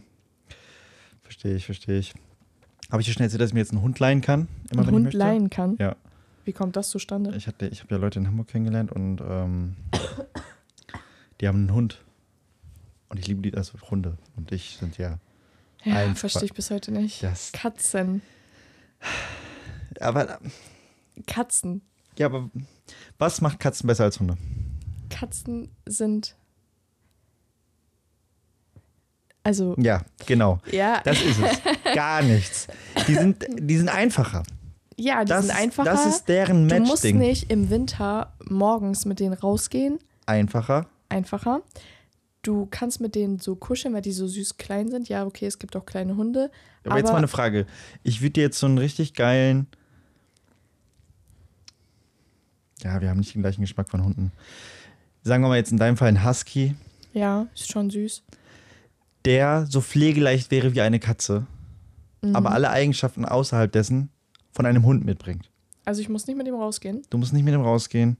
[1.21, 2.13] Verstehe ich, verstehe ich.
[2.91, 4.47] Habe ich dir schon erzählt, dass ich mir jetzt einen Hund leihen kann?
[4.71, 5.75] Immer Ein wenn Hund leihen kann.
[5.79, 5.95] Ja.
[6.45, 7.35] Wie kommt das zustande?
[7.35, 9.75] Ich, hatte- ich habe ja Leute in Hamburg kennengelernt und ähm,
[11.41, 12.03] die haben einen Hund.
[13.09, 14.17] Und ich liebe die, also Hunde.
[14.35, 15.19] Und ich sind ja.
[15.83, 17.23] Ja, Eins- verstehe ich bis heute nicht.
[17.23, 18.21] Das, Katzen.
[19.99, 20.39] aber,
[21.25, 21.81] Katzen.
[22.17, 22.49] ja, aber
[23.17, 24.37] was macht Katzen besser als Hunde?
[25.09, 26.35] Katzen sind.
[29.43, 30.59] Also, Ja, genau.
[30.71, 31.61] ja, Das ist es.
[31.95, 32.67] Gar nichts.
[33.07, 34.43] Die sind, die sind einfacher.
[34.97, 35.85] ja, die Das, sind ist- einfacher.
[35.91, 39.97] das ist deren du musst nicht im Winter morgens mit denen rausgehen.
[40.25, 40.87] Einfacher.
[41.07, 41.61] Einfacher.
[42.49, 45.07] Du kannst mit denen so kuscheln, weil die so süß klein sind.
[45.07, 46.49] Ja, okay, es gibt auch kleine Hunde.
[46.83, 47.67] Aber, jetzt mal eine Frage.
[48.01, 49.67] Ich würde dir jetzt so einen richtig geilen.
[52.83, 54.31] Ja, wir haben nicht den gleichen Geschmack von Hunden.
[55.21, 56.73] Sagen wir mal jetzt in deinem Fall ein Husky,
[57.13, 58.23] Ja, ist schon süß.
[59.25, 61.45] der so pflegeleicht wäre wie eine Katze,
[62.23, 62.35] Mhm.
[62.35, 64.09] aber alle Eigenschaften außerhalb dessen
[64.51, 65.51] von einem Hund mitbringt.
[65.85, 67.03] Also, ich muss nicht mit ihm rausgehen.
[67.11, 68.17] Du musst nicht mit ihm rausgehen.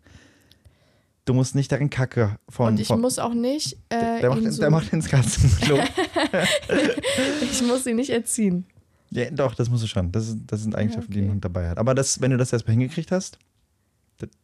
[1.29, 2.69] Du musst nicht darin Kacke von.
[2.69, 3.73] Und ich von muss auch nicht.
[3.89, 5.77] Äh, der, macht, ihn so, der macht ins Katzenklo.
[7.43, 8.65] ich muss ihn nicht erziehen.
[9.11, 10.11] ja, doch, das musst du schon.
[10.11, 11.27] Das, das sind Eigenschaften, die okay.
[11.27, 11.77] ein Hund dabei hat.
[11.77, 13.37] Aber das, wenn du das erstmal hingekriegt hast,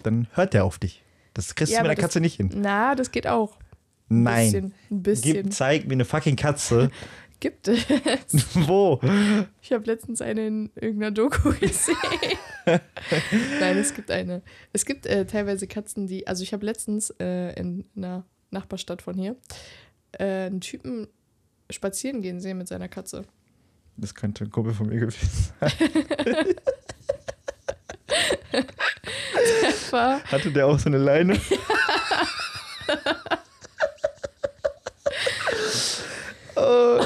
[0.03, 1.01] dann hört der auf dich.
[1.33, 2.51] Das kriegst Ja, du mit der Katze nicht hin.
[2.53, 3.57] Na, das geht auch.
[4.11, 4.51] Ein Nein.
[4.51, 5.33] Bisschen, ein bisschen.
[5.33, 6.91] Gib, zeig mir eine fucking Katze.
[7.39, 7.85] Gibt es.
[8.67, 8.99] Wo?
[9.61, 11.95] Ich habe letztens eine in irgendeiner Doku gesehen.
[13.59, 14.41] Nein, es gibt eine.
[14.73, 16.27] Es gibt äh, teilweise Katzen, die.
[16.27, 19.35] Also, ich habe letztens äh, in einer Nachbarstadt von hier,
[20.13, 21.07] äh, einen Typen
[21.69, 23.25] spazieren gehen sehen mit seiner Katze.
[23.97, 25.71] Das könnte ein Kumpel von mir gewesen sein.
[29.91, 31.39] War, Hatte der auch so eine Leine?
[36.55, 36.99] Oh,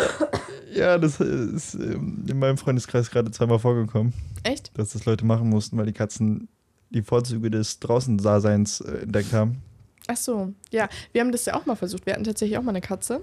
[0.74, 4.78] ja, das ist ähm, in meinem Freundeskreis gerade zweimal vorgekommen, echt?
[4.78, 6.48] dass das Leute machen mussten, weil die Katzen
[6.90, 9.62] die Vorzüge des Draußendaseins äh, entdeckt haben.
[10.08, 12.06] Ach so, ja, wir haben das ja auch mal versucht.
[12.06, 13.22] Wir hatten tatsächlich auch mal eine Katze.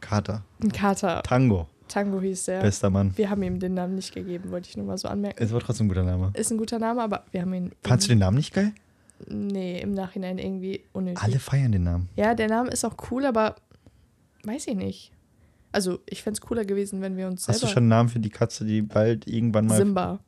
[0.00, 0.42] Kater.
[0.62, 1.22] Ein Kater.
[1.22, 1.68] Tango.
[1.88, 2.60] Tango hieß der.
[2.60, 3.12] Bester Mann.
[3.16, 5.42] Wir haben ihm den Namen nicht gegeben, wollte ich nur mal so anmerken.
[5.42, 6.30] Es war trotzdem ein guter Name.
[6.34, 7.72] Ist ein guter Name, aber wir haben ihn.
[7.82, 8.72] Fandst du den Namen nicht geil?
[9.26, 11.22] Nee, im Nachhinein irgendwie unnötig.
[11.22, 12.08] Alle feiern den Namen.
[12.16, 13.56] Ja, der Name ist auch cool, aber
[14.44, 15.12] weiß ich nicht.
[15.72, 17.74] Also, ich fände es cooler gewesen, wenn wir uns Hast du selber.
[17.74, 19.76] schon einen Namen für die Katze, die bald irgendwann mal.
[19.76, 20.20] Simba.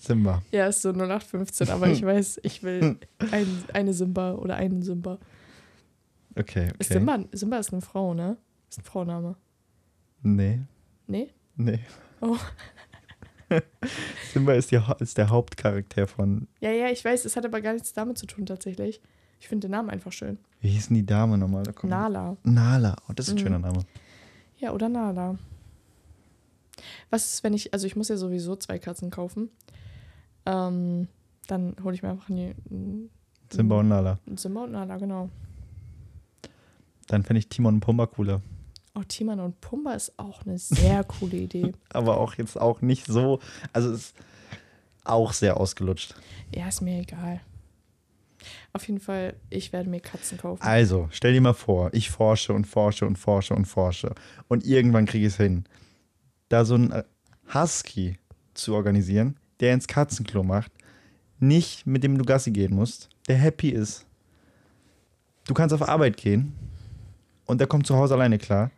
[0.00, 0.42] Simba.
[0.50, 2.98] Ja, ist so 0815, aber ich weiß, ich will
[3.30, 5.18] ein, eine Simba oder einen Simba.
[6.36, 6.72] Okay, okay.
[6.78, 8.36] Ist Simba, Simba ist eine Frau, ne?
[8.68, 9.36] Ist ein Frauenname.
[10.22, 10.62] Nee,
[11.06, 11.30] Nee?
[11.56, 11.78] nee.
[12.20, 12.36] Oh.
[14.32, 16.48] Simba ist, die, ist der Hauptcharakter von.
[16.60, 19.00] Ja, ja, ich weiß, es hat aber gar nichts damit zu tun, tatsächlich.
[19.44, 20.38] Ich finde den Namen einfach schön.
[20.62, 21.64] Wie hieß denn die Dame nochmal?
[21.64, 22.38] Da Nala.
[22.44, 22.96] Nala.
[23.06, 23.40] Oh, das ist ein Mhm.
[23.40, 23.80] schöner Name.
[24.56, 25.36] Ja, oder Nala.
[27.10, 29.50] Was ist, wenn ich, also ich muss ja sowieso zwei Katzen kaufen.
[30.46, 31.08] Ähm,
[31.46, 33.10] dann hole ich mir einfach einen,
[33.50, 34.18] Simba und Nala.
[34.34, 35.28] Simba und Nala, genau.
[37.08, 38.40] Dann fände ich Timon und Pumba cooler.
[38.94, 41.72] Oh, Timon und Pumba ist auch eine sehr coole Idee.
[41.90, 43.40] Aber auch jetzt auch nicht so.
[43.74, 44.14] Also es ist
[45.04, 46.14] auch sehr ausgelutscht.
[46.54, 47.42] Ja, ist mir egal.
[48.72, 50.62] Auf jeden Fall, ich werde mir Katzen kaufen.
[50.62, 54.14] Also, stell dir mal vor, ich forsche und forsche und forsche und forsche.
[54.48, 55.64] Und irgendwann kriege ich es hin,
[56.48, 57.02] da so einen
[57.52, 58.18] Husky
[58.54, 60.72] zu organisieren, der ins Katzenklo macht,
[61.38, 64.06] nicht mit dem du Gassi gehen musst, der happy ist.
[65.46, 66.54] Du kannst auf Arbeit gehen
[67.46, 68.70] und der kommt zu Hause alleine klar.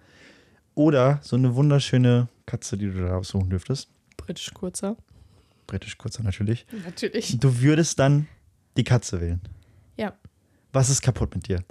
[0.74, 3.88] Oder so eine wunderschöne Katze, die du da aussuchen dürftest.
[4.16, 4.96] Britisch kurzer.
[5.66, 6.66] Britisch kurzer natürlich.
[6.85, 7.38] Natürlich.
[7.38, 8.26] Du würdest dann
[8.76, 9.40] die Katze wählen.
[9.97, 10.15] Ja.
[10.73, 11.65] Was ist kaputt mit dir?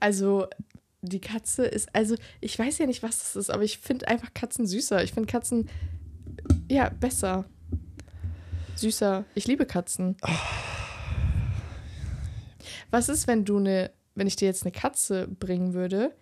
[0.00, 0.46] Also,
[1.02, 4.32] die Katze ist, also, ich weiß ja nicht, was das ist, aber ich finde einfach
[4.34, 5.02] Katzen süßer.
[5.02, 5.68] Ich finde Katzen,
[6.68, 7.44] ja, besser.
[8.76, 9.24] Süßer.
[9.34, 10.16] Ich liebe Katzen.
[12.90, 16.14] Was ist, wenn du eine, wenn ich dir jetzt eine Katze bringen würde,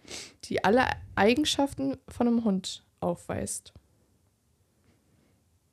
[0.44, 3.72] die alle Eigenschaften von einem Hund aufweist?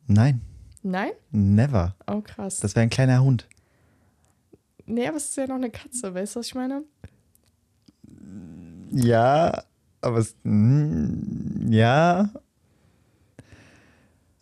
[0.07, 0.41] Nein,
[0.81, 1.11] Nein?
[1.31, 1.95] never.
[2.07, 2.59] Oh, krass.
[2.59, 3.47] Das wäre ein kleiner Hund.
[4.85, 6.83] Nee, aber es ist ja noch eine Katze, weißt du, was ich meine?
[8.91, 9.63] Ja,
[10.01, 10.35] aber es.
[10.43, 12.29] mm, Ja.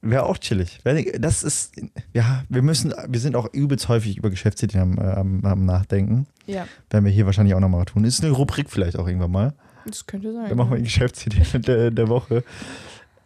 [0.03, 0.79] Wäre auch chillig.
[1.19, 1.73] Das ist.
[2.11, 2.91] Ja, wir müssen.
[3.07, 6.25] Wir sind auch übelst häufig über Geschäftsideen am, äh, am, am Nachdenken.
[6.47, 8.03] Ja, Werden wir hier wahrscheinlich auch nochmal tun.
[8.03, 9.53] Ist eine Rubrik vielleicht auch irgendwann mal.
[9.85, 10.49] das könnte sein.
[10.49, 12.43] Dann machen wir die Geschäftsideen der, der Woche.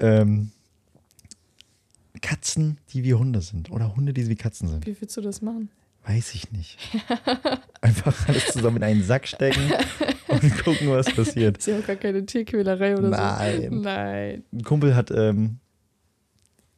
[0.02, 0.52] Ähm,
[2.22, 3.72] Katzen, die wie Hunde sind.
[3.72, 4.86] Oder Hunde, die wie Katzen sind.
[4.86, 5.70] Wie willst du das machen?
[6.08, 6.78] Weiß ich nicht.
[7.82, 9.72] Einfach alles zusammen in einen Sack stecken
[10.28, 11.58] und gucken, was passiert.
[11.58, 13.16] Ist ja auch gar keine Tierquälerei oder so.
[13.16, 13.82] Nein.
[13.82, 14.44] Nein.
[14.54, 15.58] Ein Kumpel hat, ähm,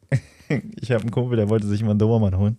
[0.80, 2.56] ich habe einen Kumpel, der wollte sich immer einen Dobermann holen.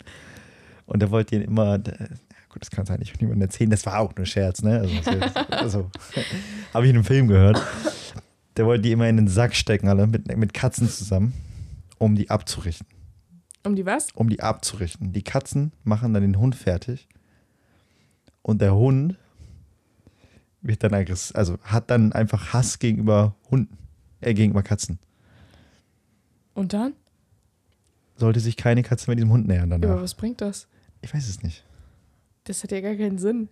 [0.86, 2.08] Und der wollte ihn immer, ja
[2.50, 4.80] gut, das kann es eigentlich niemandem erzählen, das war auch nur Scherz, ne?
[4.80, 5.12] Also,
[5.50, 5.92] also
[6.74, 7.62] habe ich in einem Film gehört.
[8.58, 11.34] Der wollte die immer in den Sack stecken, alle, mit, mit Katzen zusammen,
[11.98, 12.99] um die abzurichten.
[13.66, 14.08] Um die was?
[14.14, 15.12] Um die abzurichten.
[15.14, 17.08] Die Katzen machen dann den Hund fertig.
[18.42, 19.18] Und der Hund
[20.62, 23.78] wird dann aggressiv, also hat dann einfach Hass gegenüber Hunden,
[24.22, 25.00] äh, gegenüber Katzen.
[26.54, 26.94] Und dann?
[28.20, 30.02] sollte sich keine Katze mit diesem Hund nähern Ja, aber danach.
[30.04, 30.68] was bringt das?
[31.02, 31.64] Ich weiß es nicht.
[32.44, 33.50] Das hat ja gar keinen Sinn.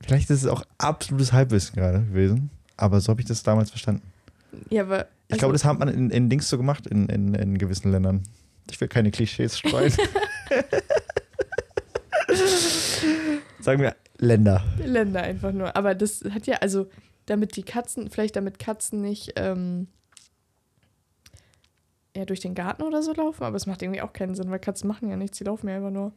[0.00, 4.02] Vielleicht ist es auch absolutes Halbwissen gerade gewesen, aber so habe ich das damals verstanden.
[4.70, 5.06] Ja, aber.
[5.28, 7.90] Ich also, glaube, das hat man in, in Dings so gemacht, in, in, in gewissen
[7.90, 8.22] Ländern.
[8.70, 9.92] Ich will keine Klischees streuen.
[13.60, 14.64] Sagen wir Länder.
[14.78, 15.76] Länder einfach nur.
[15.76, 16.88] Aber das hat ja, also,
[17.26, 19.88] damit die Katzen, vielleicht damit Katzen nicht ähm,
[22.16, 24.60] ja, durch den Garten oder so laufen, aber es macht irgendwie auch keinen Sinn, weil
[24.60, 26.12] Katzen machen ja nichts, sie laufen ja einfach nur.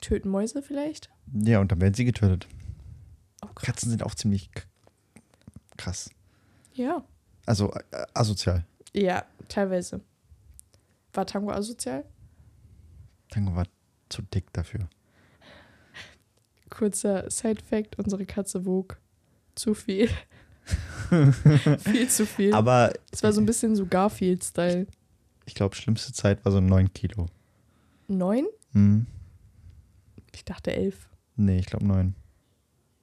[0.00, 1.10] Töten Mäuse vielleicht?
[1.32, 2.48] Ja, und dann werden sie getötet.
[3.40, 3.48] Oh.
[3.54, 4.50] Katzen sind auch ziemlich
[5.76, 6.10] krass.
[6.74, 7.04] Ja.
[7.46, 8.64] Also äh, asozial.
[8.92, 10.00] Ja, teilweise.
[11.12, 12.04] War Tango asozial?
[13.30, 13.66] Tango war
[14.08, 14.88] zu dick dafür.
[16.70, 18.98] Kurzer Side-Fact: Unsere Katze wog
[19.54, 20.08] zu viel.
[21.78, 22.54] viel zu viel.
[22.54, 24.86] Aber es war so ein bisschen so Garfield-Style.
[25.44, 27.26] ich glaube, schlimmste Zeit war so 9 Kilo.
[28.08, 28.46] Neun?
[28.72, 29.06] Hm.
[30.34, 31.08] Ich dachte elf.
[31.36, 32.14] Nee, ich glaube 9.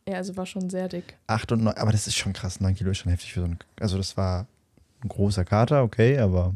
[0.07, 1.17] Ja, also war schon sehr dick.
[1.27, 2.59] 8 und 9, aber das ist schon krass.
[2.59, 3.59] 9 Kilo ist schon heftig für so einen.
[3.79, 4.47] Also, das war
[5.01, 6.55] ein großer Kater, okay, aber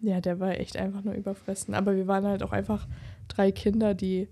[0.00, 1.74] Ja, der war echt einfach nur überfressen.
[1.74, 2.86] Aber wir waren halt auch einfach
[3.28, 4.28] drei Kinder, die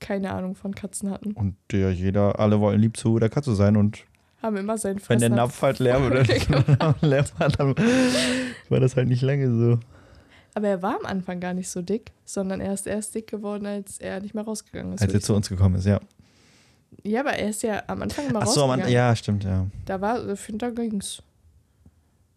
[0.00, 1.32] keine Ahnung von Katzen hatten.
[1.32, 4.04] und der jeder, alle wollen lieb zu der Katze sein und
[4.42, 6.22] Haben immer seinen wenn der Napf halt leer wurde,
[7.00, 7.74] leer war, dann
[8.68, 9.78] war das halt nicht lange so.
[10.54, 13.66] Aber er war am Anfang gar nicht so dick, sondern er ist erst dick geworden,
[13.66, 15.02] als er nicht mehr rausgegangen ist.
[15.02, 16.00] Als er zu uns gekommen ist, ja.
[17.02, 18.84] ja, aber er ist ja am Anfang immer Ach so, rausgegangen.
[18.84, 19.66] man, ja, stimmt, ja.
[19.86, 21.22] Da war, da ging's.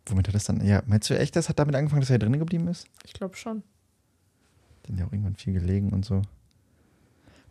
[0.09, 2.39] Womit hat das dann, ja, meinst du echt, das hat damit angefangen, dass er drinnen
[2.39, 2.87] geblieben ist?
[3.05, 3.63] Ich glaube schon.
[4.87, 6.21] Haben ja auch irgendwann viel gelegen und so.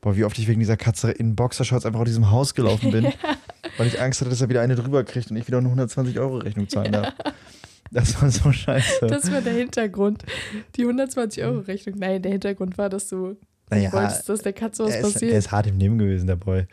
[0.01, 3.05] Boah, wie oft ich wegen dieser Katze in Boxershorts einfach aus diesem Haus gelaufen bin,
[3.77, 6.19] weil ich Angst hatte, dass er wieder eine drüber kriegt und ich wieder eine 120
[6.19, 7.13] Euro Rechnung zahlen darf.
[7.91, 9.07] Das war so scheiße.
[9.07, 10.25] Das war der Hintergrund.
[10.77, 11.97] Die 120 Euro Rechnung.
[11.99, 13.37] Nein, der Hintergrund war, dass du
[13.71, 15.33] naja, wolltest, dass der Katze was er ist, passiert.
[15.33, 16.67] er ist hart im Nehmen gewesen, der Boy.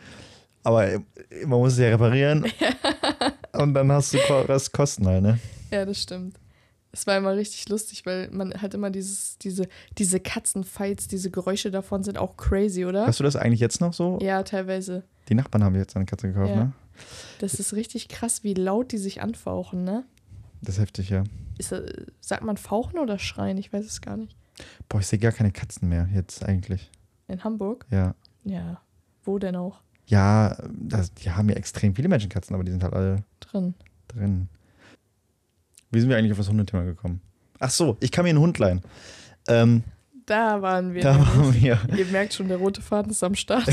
[0.64, 1.00] Aber äh,
[1.46, 2.46] man muss es ja reparieren.
[3.54, 5.40] und dann hast du was Kosten halt, ne?
[5.72, 6.38] Ja, das stimmt.
[6.92, 11.72] Es war immer richtig lustig, weil man halt immer dieses, diese, diese Katzenfights, diese Geräusche
[11.72, 13.08] davon sind auch crazy, oder?
[13.08, 14.20] Hast du das eigentlich jetzt noch so?
[14.22, 15.04] Ja, teilweise.
[15.30, 16.56] Die Nachbarn haben jetzt eine Katze gekauft, Ja.
[16.66, 16.74] ne?
[17.40, 20.06] Das ist richtig krass, wie laut die sich anfauchen, ne?
[20.62, 21.24] Das ist heftig, ja.
[21.58, 21.82] Ist, das-
[22.22, 23.58] sagt man fauchen oder schreien?
[23.58, 24.36] Ich weiß es gar nicht.
[24.88, 26.92] Boah, ich sehe gar keine Katzen mehr jetzt eigentlich.
[27.28, 27.88] In Hamburg?
[27.90, 28.14] Ja.
[28.44, 28.82] Ja.
[29.24, 29.80] Wo denn auch?
[30.08, 33.74] Ja, das, die haben ja extrem viele Menschenkatzen, aber die sind halt alle Drin.
[34.08, 34.48] drin.
[35.92, 37.22] Wie sind wir eigentlich auf das Hundethema gekommen?
[37.60, 38.82] Ach so, ich kann mir einen Hund leihen.
[39.48, 39.84] Ähm,
[40.26, 41.02] Da waren wir.
[41.04, 41.80] da waren wir.
[41.96, 43.70] Ihr merkt schon, der rote Faden ist am Start.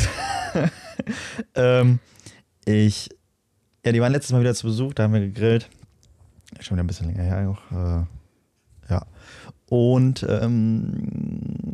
[1.55, 1.99] Ähm,
[2.67, 3.09] ich,
[3.87, 5.71] ja, die waren letztes Mal wieder zu Besuch, da haben wir gegrillt.
[6.59, 7.73] Schon wieder ein bisschen länger her auch.
[7.73, 9.07] Äh, ja.
[9.71, 11.70] Und ähm,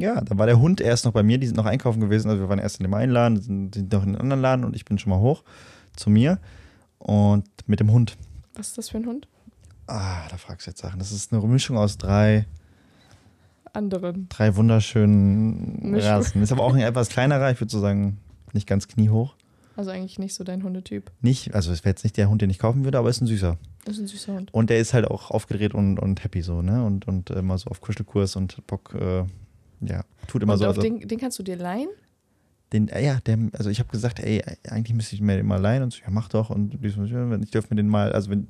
[0.00, 2.28] ja, da war der Hund erst noch bei mir, die sind noch einkaufen gewesen.
[2.28, 4.76] Also wir waren erst in dem einen Laden, sind, noch in den anderen Laden und
[4.76, 5.42] ich bin schon mal hoch
[5.96, 6.38] zu mir.
[6.98, 8.16] Und mit dem Hund.
[8.54, 9.28] Was ist das für ein Hund?
[9.86, 10.98] Ah, da fragst du jetzt Sachen.
[10.98, 12.46] Das ist eine Mischung aus drei,
[13.72, 14.28] Anderen.
[14.28, 16.10] drei wunderschönen Mischung.
[16.10, 16.42] Rassen.
[16.42, 18.18] Ist aber auch ein etwas kleinerer, ich würde so sagen,
[18.52, 19.34] nicht ganz kniehoch.
[19.76, 21.10] Also eigentlich nicht so dein Hundetyp.
[21.20, 23.26] Nicht, also es wäre jetzt nicht der Hund, den ich kaufen würde, aber ist ein
[23.26, 23.58] süßer.
[23.84, 24.54] Das ist ein süßer Hund.
[24.54, 26.84] Und der ist halt auch aufgedreht und, und happy so, ne?
[26.84, 29.24] Und, und immer so auf Kuschelkurs und hat Bock, äh,
[29.80, 30.64] ja, tut immer Und so.
[30.64, 31.88] auf Also, den, den, den kannst du dir leihen?
[32.72, 35.82] äh, ja, der, also ich habe gesagt, ey, eigentlich müsste ich mir den mal leihen
[35.84, 36.50] und so, ja, mach doch.
[36.50, 38.46] Und ich dürfte mir den mal, also wenn,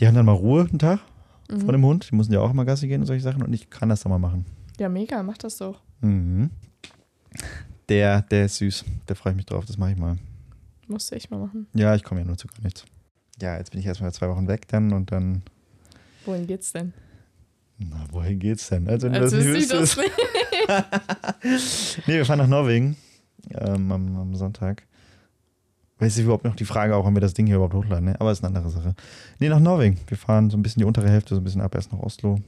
[0.00, 1.00] die haben dann mal Ruhe einen Tag
[1.48, 1.60] Mhm.
[1.60, 3.70] vor dem Hund, die müssen ja auch immer Gassi gehen und solche Sachen und ich
[3.70, 4.44] kann das dann mal machen.
[4.80, 5.80] Ja, mega, mach das doch.
[6.00, 6.50] Mhm.
[7.88, 10.18] Der, der ist süß, da freue ich mich drauf, das mache ich mal.
[10.88, 11.68] Musst du echt mal machen.
[11.72, 12.84] Ja, ich komme ja nur zu gar nichts.
[13.40, 15.42] Ja, jetzt bin ich erstmal zwei Wochen weg dann und dann,
[16.24, 16.92] Wohin geht's denn?
[17.78, 18.88] Na, wohin geht's denn?
[18.88, 20.12] Also, wenn Also das nicht sie das nicht.
[22.06, 22.96] Nee, wir fahren nach Norwegen
[23.50, 24.84] ähm, am, am Sonntag.
[25.98, 28.20] Weiß ich überhaupt noch die Frage auch, ob wir das Ding hier überhaupt hochladen, ne?
[28.20, 28.94] aber ist eine andere Sache.
[29.38, 29.98] Nee, nach Norwegen.
[30.08, 32.38] Wir fahren so ein bisschen die untere Hälfte, so ein bisschen ab, erst nach Oslo.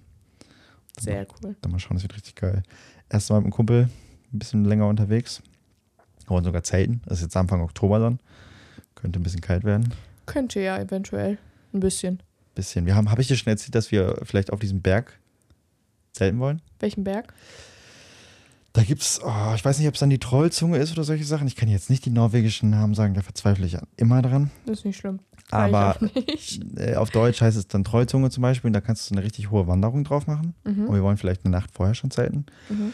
[0.98, 1.56] Sehr cool.
[1.60, 2.62] Dann mal schauen, das wird richtig geil.
[3.08, 3.88] Erst mal mit einem Kumpel,
[4.32, 5.42] ein bisschen länger unterwegs.
[6.20, 7.00] Wir wollen sogar zelten.
[7.06, 8.18] Das ist jetzt Anfang Oktober dann.
[8.94, 9.94] Könnte ein bisschen kalt werden.
[10.26, 11.38] Könnte ja eventuell.
[11.72, 12.22] Ein bisschen.
[12.58, 12.86] Bisschen.
[12.86, 15.16] Wir haben, habe ich dir schon erzählt, dass wir vielleicht auf diesem Berg
[16.12, 16.60] zelten wollen?
[16.80, 17.32] Welchen Berg?
[18.72, 21.46] Da gibt's, oh, ich weiß nicht, ob es dann die Trollzunge ist oder solche Sachen.
[21.46, 24.50] Ich kann jetzt nicht die norwegischen Namen sagen, da verzweifle ich immer dran.
[24.66, 25.20] Das ist nicht schlimm.
[25.52, 26.60] Aber nicht.
[26.76, 28.68] äh, auf Deutsch heißt es dann Trollzunge zum Beispiel.
[28.70, 30.54] Und da kannst du eine richtig hohe Wanderung drauf machen.
[30.64, 30.92] Und Mhm.
[30.92, 32.44] wir wollen vielleicht eine Nacht vorher schon zelten.
[32.68, 32.92] Mhm.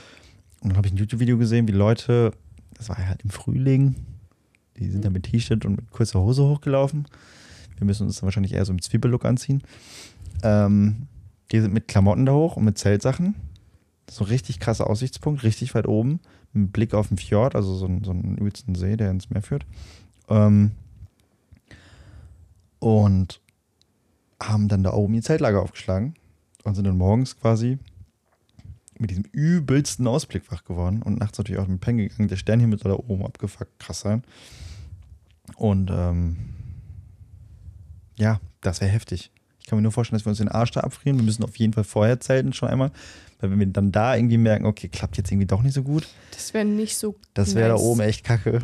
[0.61, 2.33] Und dann habe ich ein YouTube-Video gesehen, wie Leute,
[2.75, 3.95] das war halt im Frühling,
[4.79, 7.07] die sind dann mit T-Shirt und mit kurzer Hose hochgelaufen.
[7.77, 9.63] Wir müssen uns wahrscheinlich eher so im Zwiebellook anziehen.
[10.43, 11.07] Ähm,
[11.53, 13.35] die sind mit Klamotten da hoch und mit Zeltsachen.
[14.11, 16.21] So ein richtig krasser Aussichtspunkt, richtig weit oben,
[16.53, 19.43] mit Blick auf den Fjord, also so, ein, so einen übelsten See, der ins Meer
[19.43, 19.65] führt.
[20.29, 20.73] Ähm,
[22.79, 23.41] und
[24.43, 26.15] haben dann da oben ihr Zeltlager aufgeschlagen
[26.65, 27.79] und sind dann morgens quasi
[28.99, 32.29] mit diesem übelsten Ausblick wach geworden und nachts natürlich auch mit Pennen gegangen.
[32.29, 34.23] Der Sternhimmel soll da oben abgefuckt krass sein.
[35.57, 36.37] Und ähm,
[38.17, 39.31] ja, das wäre heftig.
[39.61, 41.19] Ich kann mir nur vorstellen, dass wir uns den Arsch da abfrieren.
[41.19, 42.91] Wir müssen auf jeden Fall vorher zelten schon einmal.
[43.41, 46.07] Weil wenn wir dann da irgendwie merken, okay, klappt jetzt irgendwie doch nicht so gut,
[46.33, 47.17] Das wäre nicht so.
[47.35, 47.81] das wäre nice.
[47.81, 48.61] da oben echt kacke.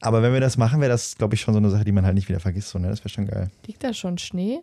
[0.00, 2.04] Aber wenn wir das machen, wäre das, glaube ich, schon so eine Sache, die man
[2.04, 2.68] halt nicht wieder vergisst.
[2.68, 2.88] So, ne?
[2.88, 3.50] Das wäre schon geil.
[3.66, 4.60] Liegt da schon Schnee?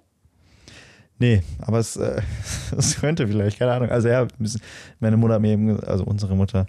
[1.20, 2.22] Nee, aber es, äh,
[2.78, 3.90] es könnte vielleicht, keine Ahnung.
[3.90, 4.62] Also ja, müssen,
[5.00, 6.66] meine Mutter hat mir eben, also unsere Mutter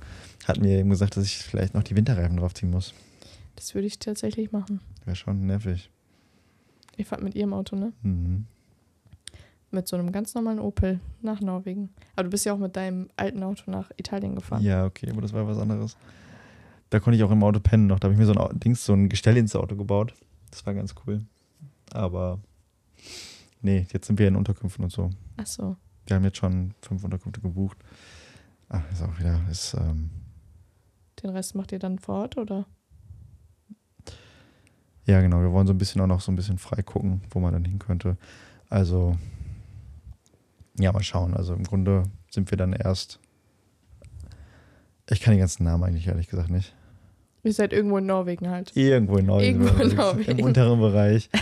[0.47, 2.95] hat mir eben gesagt, dass ich vielleicht noch die Winterreifen draufziehen muss.
[3.57, 4.81] Das würde ich tatsächlich machen.
[5.05, 5.91] Wäre schon nervig.
[6.97, 7.93] Ich fahre mit ihrem Auto, ne?
[8.03, 8.47] Mhm.
[9.71, 11.91] Mit so einem ganz normalen Opel nach Norwegen.
[12.15, 14.63] Aber du bist ja auch mit deinem alten Auto nach Italien gefahren.
[14.63, 15.97] Ja, okay, aber das war was anderes.
[16.91, 17.99] Da konnte ich auch im Auto pennen noch.
[17.99, 20.15] Da habe ich mir so ein Dings, so ein Gestell ins Auto gebaut.
[20.51, 21.23] Das war ganz cool.
[21.93, 22.39] Aber
[23.63, 25.11] nee, jetzt sind wir in Unterkünften und so.
[25.37, 25.77] Ach so.
[26.07, 27.79] Wir haben jetzt schon fünf Unterkünfte gebucht.
[28.69, 30.11] Ach, ist auch wieder, ist, ähm,
[31.23, 32.67] Den Rest macht ihr dann vor Ort, oder?
[35.07, 37.41] Ja genau, wir wollen so ein bisschen auch noch so ein bisschen frei gucken, wo
[37.41, 38.17] man dann hin könnte.
[38.69, 39.17] Also,
[40.79, 41.35] ja, mal schauen.
[41.35, 43.21] Also im Grunde sind wir dann erst,
[45.11, 46.75] ich kann die ganzen Namen eigentlich ehrlich gesagt nicht.
[47.43, 48.75] Ihr seid irgendwo in Norwegen halt.
[48.75, 49.63] Irgendwo in Norwegen.
[49.63, 50.43] Irgendwo in Im Norwegen.
[50.43, 51.29] unteren Bereich.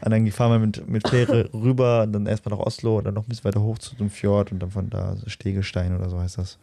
[0.00, 3.14] Und dann fahren wir mit, mit Fähre rüber, und dann erstmal nach Oslo und dann
[3.14, 6.20] noch ein bisschen weiter hoch zu dem Fjord und dann von da Stegestein oder so
[6.20, 6.56] heißt das.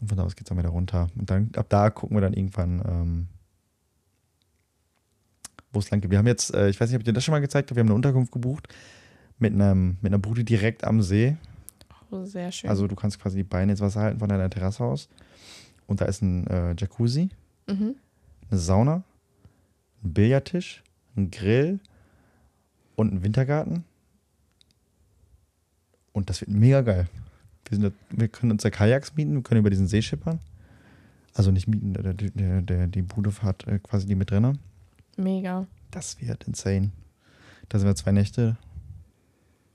[0.00, 1.08] Und von da aus geht es dann wieder runter.
[1.18, 3.28] Und dann ab da gucken wir dann irgendwann, ähm,
[5.72, 6.10] wo es lang geht.
[6.10, 7.76] Wir haben jetzt, äh, ich weiß nicht, ob ich dir das schon mal gezeigt habe,
[7.76, 8.68] wir haben eine Unterkunft gebucht
[9.38, 11.36] mit, einem, mit einer Bude direkt am See.
[12.10, 12.68] Oh, sehr schön.
[12.68, 15.08] Also du kannst quasi die Beine ins Wasser halten von deiner Terrasse aus.
[15.86, 17.30] Und da ist ein äh, Jacuzzi
[17.70, 17.96] mhm.
[18.50, 19.02] eine Sauna,
[20.02, 20.82] ein Billardtisch,
[21.16, 21.80] ein Grill
[22.96, 23.84] und ein Wintergarten.
[26.12, 27.08] Und das wird mega geil.
[27.68, 30.40] Wir, sind wir können uns da Kajaks mieten, wir können über diesen See schippern.
[31.34, 34.58] Also nicht mieten, der, der, der, die Bude hat äh, quasi die mit drin.
[35.20, 35.66] Mega.
[35.90, 36.90] Das wird insane.
[37.68, 38.56] Da sind wir zwei Nächte.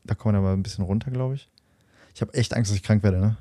[0.03, 1.49] Da kommen wir aber ein bisschen runter, glaube ich.
[2.13, 3.37] Ich habe echt Angst, dass ich krank werde, ne?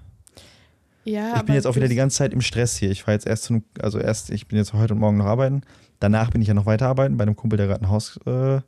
[1.05, 2.91] Ja, ich bin jetzt auch wieder die ganze Zeit im Stress hier.
[2.91, 5.27] Ich fahre jetzt erst zu, einem- also erst, ich bin jetzt heute und morgen noch
[5.27, 5.63] arbeiten.
[6.01, 8.61] Danach bin ich ja noch weiterarbeiten bei einem Kumpel, der gerade ein Haus äh,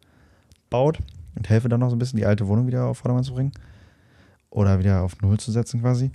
[0.68, 0.98] baut
[1.34, 3.52] und helfe dann noch so ein bisschen, die alte Wohnung wieder auf Vordermann zu bringen.
[4.50, 6.10] Oder wieder auf Null zu setzen quasi.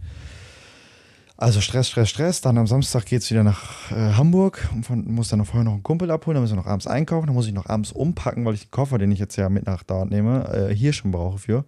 [1.42, 2.42] Also Stress, Stress, Stress.
[2.42, 5.64] Dann am Samstag geht es wieder nach äh, Hamburg und von, muss dann noch vorher
[5.64, 6.36] noch einen Kumpel abholen.
[6.36, 7.26] Dann müssen wir noch abends einkaufen.
[7.26, 9.66] Dann muss ich noch abends umpacken, weil ich den Koffer, den ich jetzt ja mit
[9.66, 11.66] nach dort nehme, äh, hier schon brauche für.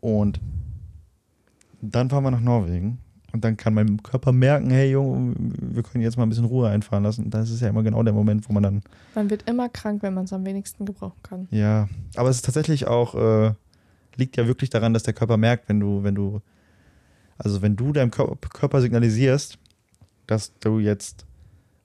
[0.00, 0.38] Und
[1.80, 2.98] dann fahren wir nach Norwegen.
[3.32, 6.68] Und dann kann mein Körper merken, hey Junge, wir können jetzt mal ein bisschen Ruhe
[6.68, 7.30] einfahren lassen.
[7.30, 8.82] Das ist ja immer genau der Moment, wo man dann,
[9.14, 11.48] Man wird immer krank, wenn man es am wenigsten gebrauchen kann.
[11.50, 11.88] ja.
[12.16, 13.54] Aber es ist tatsächlich auch, äh,
[14.16, 16.42] liegt ja wirklich daran, dass der Körper merkt, wenn du, wenn du,
[17.40, 19.58] also wenn du deinem Kör- Körper signalisierst,
[20.26, 21.24] dass du jetzt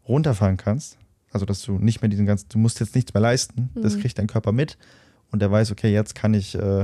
[0.08, 0.98] runterfahren kannst,
[1.32, 4.02] also dass du nicht mehr diesen ganzen, du musst jetzt nichts mehr leisten, das Mhm.
[4.02, 4.78] kriegt dein Körper mit
[5.32, 6.82] und der weiß, okay, jetzt kann ich, äh,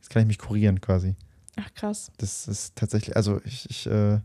[0.00, 1.16] jetzt kann ich mich kurieren quasi.
[1.56, 2.12] Ach krass.
[2.18, 4.20] Das ist tatsächlich, also ich, ich äh,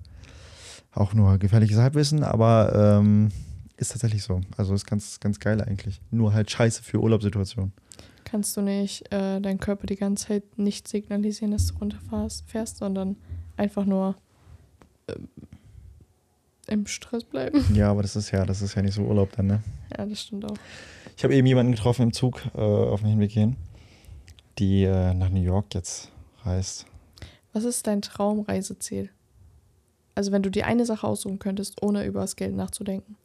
[0.94, 3.32] auch nur gefährliches Halbwissen, aber ähm,
[3.78, 4.42] ist tatsächlich so.
[4.56, 6.00] Also ist ganz, ganz geil eigentlich.
[6.12, 7.74] Nur halt scheiße für Urlaubssituationen.
[8.24, 12.78] Kannst du nicht äh, deinen Körper die ganze Zeit nicht signalisieren, dass du runterfährst, fährst,
[12.78, 13.16] sondern
[13.58, 14.16] einfach nur
[15.08, 15.28] ähm,
[16.68, 17.64] im Stress bleiben?
[17.76, 19.64] Ja, aber das ist ja, das ist ja nicht so Urlaub dann, ne?
[19.98, 20.58] Ja, das stimmt auch.
[21.18, 23.56] Ich habe eben jemanden getroffen im Zug äh, auf dem Hinweg hin,
[24.60, 26.12] die äh, nach New York jetzt
[26.44, 26.86] reist.
[27.54, 29.10] Was ist dein Traumreiseziel?
[30.16, 33.16] Also wenn du dir eine Sache aussuchen könntest, ohne über das Geld nachzudenken.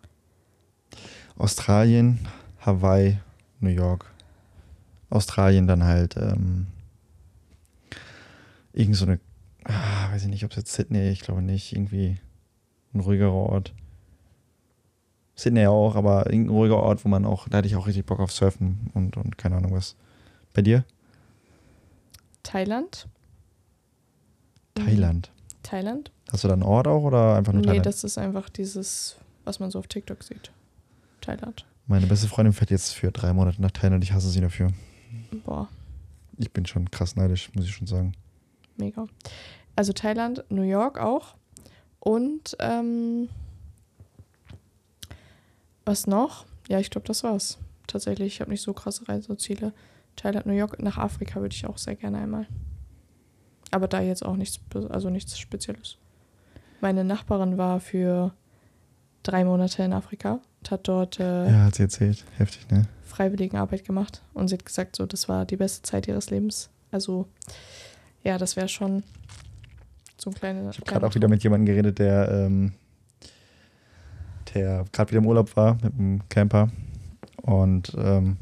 [1.37, 2.27] Australien,
[2.61, 3.19] Hawaii,
[3.61, 4.11] New York.
[5.11, 6.67] Australien dann halt ähm,
[8.73, 9.21] irgend so eine,
[10.09, 12.19] ah, weiß ich nicht, ob es jetzt Sydney, ich glaube nicht, irgendwie
[12.95, 13.75] ein ruhigerer Ort.
[15.35, 18.19] Sydney auch, aber irgendein ruhiger Ort, wo man auch, da hatte ich auch richtig Bock
[18.21, 19.95] auf Surfen und, und keine Ahnung was.
[20.53, 20.85] Bei dir?
[22.43, 23.07] Thailand?
[24.75, 25.31] Thailand.
[25.63, 26.11] Thailand?
[26.31, 27.87] Hast du da einen Ort auch oder einfach nur Nee, Thailand?
[27.87, 30.51] das ist einfach dieses, was man so auf TikTok sieht.
[31.21, 31.67] Thailand.
[31.87, 34.05] Meine beste Freundin fährt jetzt für drei Monate nach Thailand.
[34.05, 34.71] Ich hasse sie dafür.
[35.45, 35.69] Boah,
[36.37, 38.13] Ich bin schon krass neidisch, muss ich schon sagen.
[38.77, 39.07] mega.
[39.79, 41.37] Also Thailand, New York auch.
[42.01, 43.29] Und ähm,
[45.85, 46.47] was noch?
[46.67, 47.59] Ja, ich glaube, das war's.
[47.87, 49.73] Tatsächlich, ich habe nicht so krasse Reiseziele.
[50.17, 52.49] Thailand, New York, nach Afrika würde ich auch sehr gerne einmal.
[53.71, 55.97] Aber da jetzt auch nichts, also nichts Spezielles.
[56.81, 58.35] Meine Nachbarin war für
[59.23, 62.25] drei Monate in Afrika und hat dort äh, Ja, hat sie erzählt.
[62.37, 62.89] Heftig, ne?
[63.05, 66.69] Freiwilligenarbeit gemacht und sie hat gesagt, so das war die beste Zeit ihres Lebens.
[66.91, 67.29] Also
[68.25, 69.05] ja, das wäre schon
[70.21, 70.69] so ein kleiner.
[70.71, 72.73] Ich habe gerade auch wieder mit jemandem geredet, der, ähm,
[74.55, 76.69] der gerade wieder im Urlaub war mit einem Camper.
[77.43, 78.37] Und ähm,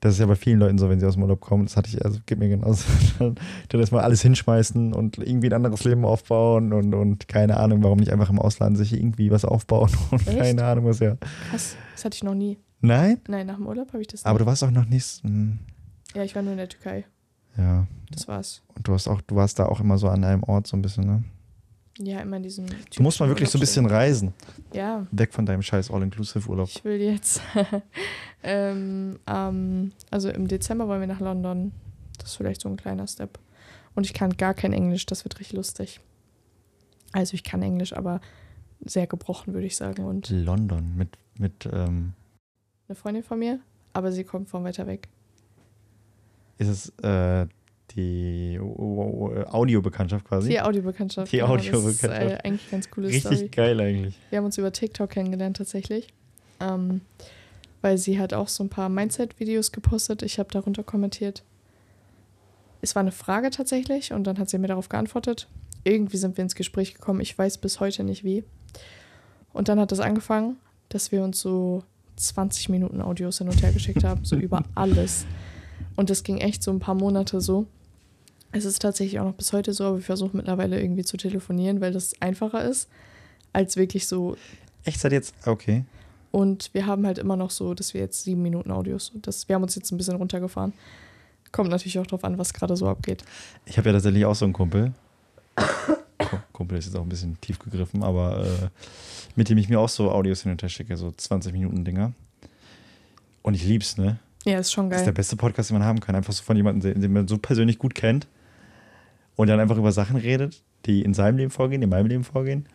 [0.00, 1.64] das ist ja bei vielen Leuten so, wenn sie aus dem Urlaub kommen.
[1.66, 2.84] Das hatte ich, also geht mir genauso.
[3.18, 7.98] Dann erstmal alles hinschmeißen und irgendwie ein anderes Leben aufbauen und, und keine Ahnung, warum
[7.98, 10.38] nicht einfach im Ausland sich irgendwie was aufbauen und Echt?
[10.38, 11.16] keine Ahnung was ja.
[11.50, 12.58] Krass, das hatte ich noch nie.
[12.80, 13.20] Nein?
[13.26, 14.42] Nein, nach dem Urlaub habe ich das Aber nicht.
[14.42, 15.22] du warst auch noch nicht.
[15.24, 15.58] hm,
[16.14, 17.04] Ja, ich war nur in der Türkei.
[17.58, 17.86] Ja.
[18.10, 18.62] Das war's.
[18.74, 20.82] Und du hast auch, du warst da auch immer so an einem Ort so ein
[20.82, 21.24] bisschen, ne?
[21.98, 22.66] Ja, immer in diesem.
[22.66, 24.32] Du musst mal wirklich so ein bisschen reisen.
[24.72, 26.68] Ja, Weg von deinem scheiß All-Inclusive-Urlaub.
[26.68, 27.42] ich will jetzt.
[28.44, 31.72] ähm, ähm, also im Dezember wollen wir nach London.
[32.18, 33.38] Das ist vielleicht so ein kleiner Step.
[33.96, 36.00] Und ich kann gar kein Englisch, das wird richtig lustig.
[37.12, 38.20] Also ich kann Englisch, aber
[38.84, 40.04] sehr gebrochen, würde ich sagen.
[40.04, 42.12] Und London mit, mit ähm,
[42.86, 43.58] eine Freundin von mir,
[43.92, 45.08] aber sie kommt von weiter weg.
[46.58, 47.46] Ist es äh,
[47.92, 50.50] die Audiobekanntschaft quasi?
[50.50, 51.32] Die Audiobekanntschaft.
[51.32, 52.44] Die genau, Das ist Audiobekanntschaft.
[52.44, 53.48] äh, eigentlich ganz coole Richtig Story.
[53.48, 54.18] geil eigentlich.
[54.30, 56.08] Wir haben uns über TikTok kennengelernt tatsächlich.
[56.60, 57.00] Ähm,
[57.80, 60.22] weil sie hat auch so ein paar Mindset-Videos gepostet.
[60.22, 61.44] Ich habe darunter kommentiert.
[62.80, 65.48] Es war eine Frage tatsächlich und dann hat sie mir darauf geantwortet.
[65.84, 67.20] Irgendwie sind wir ins Gespräch gekommen.
[67.20, 68.44] Ich weiß bis heute nicht wie.
[69.52, 70.56] Und dann hat es angefangen,
[70.88, 71.84] dass wir uns so
[72.16, 75.24] 20 Minuten Audios hin und her geschickt haben, so über alles.
[75.98, 77.66] Und das ging echt so ein paar Monate so.
[78.52, 81.80] Es ist tatsächlich auch noch bis heute so, aber wir versuchen mittlerweile irgendwie zu telefonieren,
[81.80, 82.88] weil das einfacher ist,
[83.52, 84.36] als wirklich so
[84.84, 85.34] Echt seit jetzt?
[85.44, 85.84] Okay.
[86.30, 89.10] und wir haben halt immer noch so, dass wir jetzt sieben Minuten Audios.
[89.16, 90.72] Das, wir haben uns jetzt ein bisschen runtergefahren.
[91.50, 93.24] Kommt natürlich auch drauf an, was gerade so abgeht.
[93.66, 94.92] Ich habe ja tatsächlich auch so einen Kumpel.
[95.56, 98.68] Ku- Kumpel ist jetzt auch ein bisschen tief gegriffen, aber äh,
[99.34, 102.12] mit dem ich mir auch so Audios hin und her schicke, so 20 Minuten Dinger.
[103.42, 104.18] Und ich lieb's, ne?
[104.44, 105.16] Ja, ist schon Das ist der geil.
[105.18, 106.14] beste Podcast, den man haben kann.
[106.14, 108.26] Einfach so von jemandem, den man so persönlich gut kennt
[109.36, 112.66] und dann einfach über Sachen redet, die in seinem Leben vorgehen, in meinem Leben vorgehen.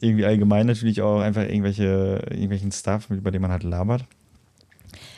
[0.00, 4.04] Irgendwie allgemein natürlich auch einfach irgendwelche, irgendwelchen Stuff, über den man halt labert.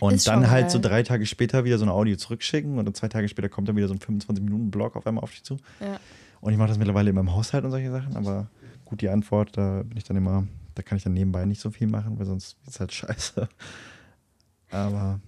[0.00, 0.70] Und Ist dann halt geil.
[0.70, 3.68] so drei Tage später wieder so ein Audio zurückschicken und dann zwei Tage später kommt
[3.68, 5.56] dann wieder so ein 25-Minuten-Blog auf einmal auf dich zu.
[5.80, 5.98] Ja.
[6.40, 8.48] Und ich mache das mittlerweile in meinem Haushalt und solche Sachen, aber
[8.84, 11.70] gut, die Antwort, da bin ich dann immer, da kann ich dann nebenbei nicht so
[11.70, 13.48] viel machen, weil sonst ist halt scheiße.
[14.70, 15.20] Aber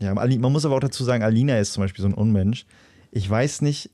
[0.00, 2.66] ja, man muss aber auch dazu sagen, Alina ist zum Beispiel so ein Unmensch.
[3.12, 3.90] Ich weiß nicht,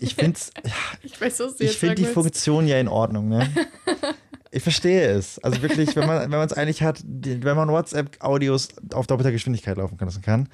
[0.00, 0.72] ich finde ja,
[1.02, 2.14] Ich weiß, ich finde die willst.
[2.14, 3.48] Funktion ja in Ordnung, ne?
[4.52, 5.38] Ich verstehe es.
[5.38, 10.22] Also wirklich, wenn man es eigentlich hat, wenn man WhatsApp-Audios auf doppelter Geschwindigkeit laufen lassen
[10.22, 10.48] kann,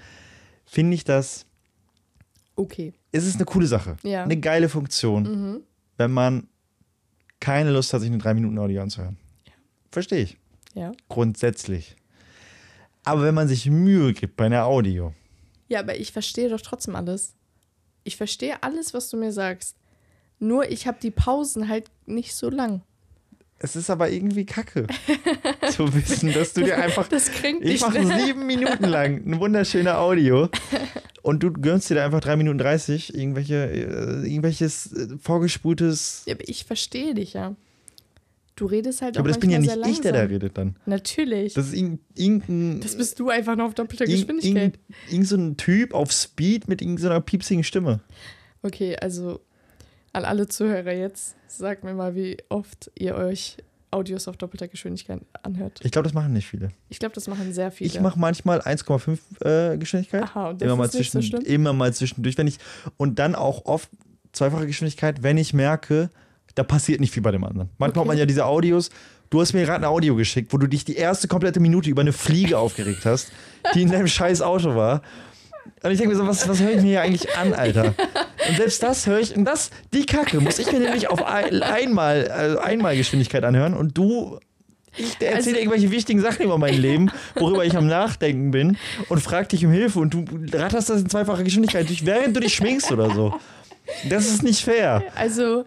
[0.66, 1.46] finde ich das,
[2.56, 2.92] Okay.
[3.12, 3.96] ist es eine coole Sache.
[4.02, 4.22] Ja.
[4.22, 5.60] Eine geile Funktion, Mhm.
[5.96, 6.46] wenn man
[7.40, 9.16] keine Lust hat, sich eine 3-Minuten-Audio anzuhören.
[9.90, 10.36] Verstehe ich.
[10.74, 10.92] Ja.
[11.08, 11.96] Grundsätzlich.
[13.06, 15.14] Aber wenn man sich Mühe gibt bei einer Audio,
[15.68, 17.34] Ja, aber ich verstehe doch trotzdem alles.
[18.04, 19.76] Ich verstehe alles, was du mir sagst.
[20.38, 22.82] Nur ich habe die Pausen halt nicht so lang.
[23.58, 24.86] es ist aber irgendwie kacke
[25.72, 29.96] zu wissen, dass du dir einfach Das kränkt Ich mache sieben Minuten lang eine wunderschöne
[29.98, 30.48] Audio
[31.22, 36.22] und du gönnst dir da einfach drei Minuten 30 irgendwelche, äh, irgendwelches äh, vorgespultes.
[36.26, 37.54] Ja, aber ich verstehe dich ja.
[38.56, 40.76] Du redest halt Ja, auch aber das bin ja nicht ich, der da redet dann.
[40.86, 41.54] Natürlich.
[41.54, 42.80] Das ist irgend- irgendein.
[42.80, 44.78] Das bist du einfach nur auf doppelter Geschwindigkeit.
[45.10, 48.00] irgend- so ein Typ auf Speed mit irgendeiner piepsigen Stimme.
[48.62, 49.40] Okay, also
[50.14, 53.58] an alle Zuhörer jetzt, sagt mir mal, wie oft ihr euch
[53.90, 55.80] Audios auf doppelter Geschwindigkeit anhört.
[55.84, 56.70] Ich glaube, das machen nicht viele.
[56.88, 57.88] Ich glaube, das machen sehr viele.
[57.88, 60.22] Ich mache manchmal 1,5 äh, Geschwindigkeit.
[60.24, 61.54] Aha, und das immer mal, ist nicht so zwischen, schlimm.
[61.54, 62.58] immer mal zwischendurch, wenn ich
[62.96, 63.90] und dann auch oft
[64.32, 66.10] zweifache Geschwindigkeit, wenn ich merke,
[66.56, 67.70] da passiert nicht viel bei dem anderen.
[67.78, 68.20] Manchmal hat man Okay.
[68.20, 68.90] ja diese Audios.
[69.30, 72.00] Du hast mir gerade ein Audio geschickt, wo du dich die erste komplette Minute über
[72.02, 73.30] eine Fliege aufgeregt hast,
[73.74, 75.02] die in deinem scheiß Auto war.
[75.82, 77.94] Und ich denke mir so, was, was höre ich mir hier eigentlich an, Alter?
[78.48, 81.62] Und selbst das höre ich, und das, die Kacke, muss ich mir nämlich auf ein,
[81.62, 84.38] einmal, also einmal Geschwindigkeit anhören und du,
[84.96, 88.76] ich erzähle Also- irgendwelche wichtigen Sachen über mein Leben, worüber ich am Nachdenken bin
[89.08, 90.24] und frag dich um Hilfe und du
[90.56, 93.34] ratterst das in zweifacher Geschwindigkeit durch, während du dich schminkst oder so.
[94.08, 95.02] Das ist nicht fair.
[95.16, 95.64] Also,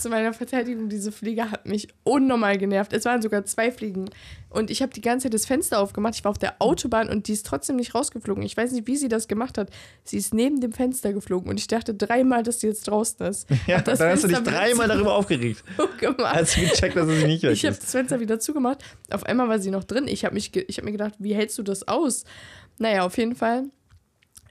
[0.00, 2.92] zu meiner Verteidigung, diese Fliege hat mich unnormal genervt.
[2.92, 4.10] Es waren sogar zwei Fliegen.
[4.48, 6.14] Und ich habe die ganze Zeit das Fenster aufgemacht.
[6.16, 8.42] Ich war auf der Autobahn und die ist trotzdem nicht rausgeflogen.
[8.42, 9.70] Ich weiß nicht, wie sie das gemacht hat.
[10.04, 13.48] Sie ist neben dem Fenster geflogen und ich dachte dreimal, dass sie jetzt draußen ist.
[13.66, 15.62] Ja, dann hast du dich Fenster dreimal darüber aufgeregt,
[16.24, 18.82] als du gecheckt dass sie nicht weg Ich habe das Fenster wieder zugemacht.
[19.10, 20.08] Auf einmal war sie noch drin.
[20.08, 22.24] Ich habe ich hab mir gedacht, wie hältst du das aus?
[22.78, 23.64] Naja, auf jeden Fall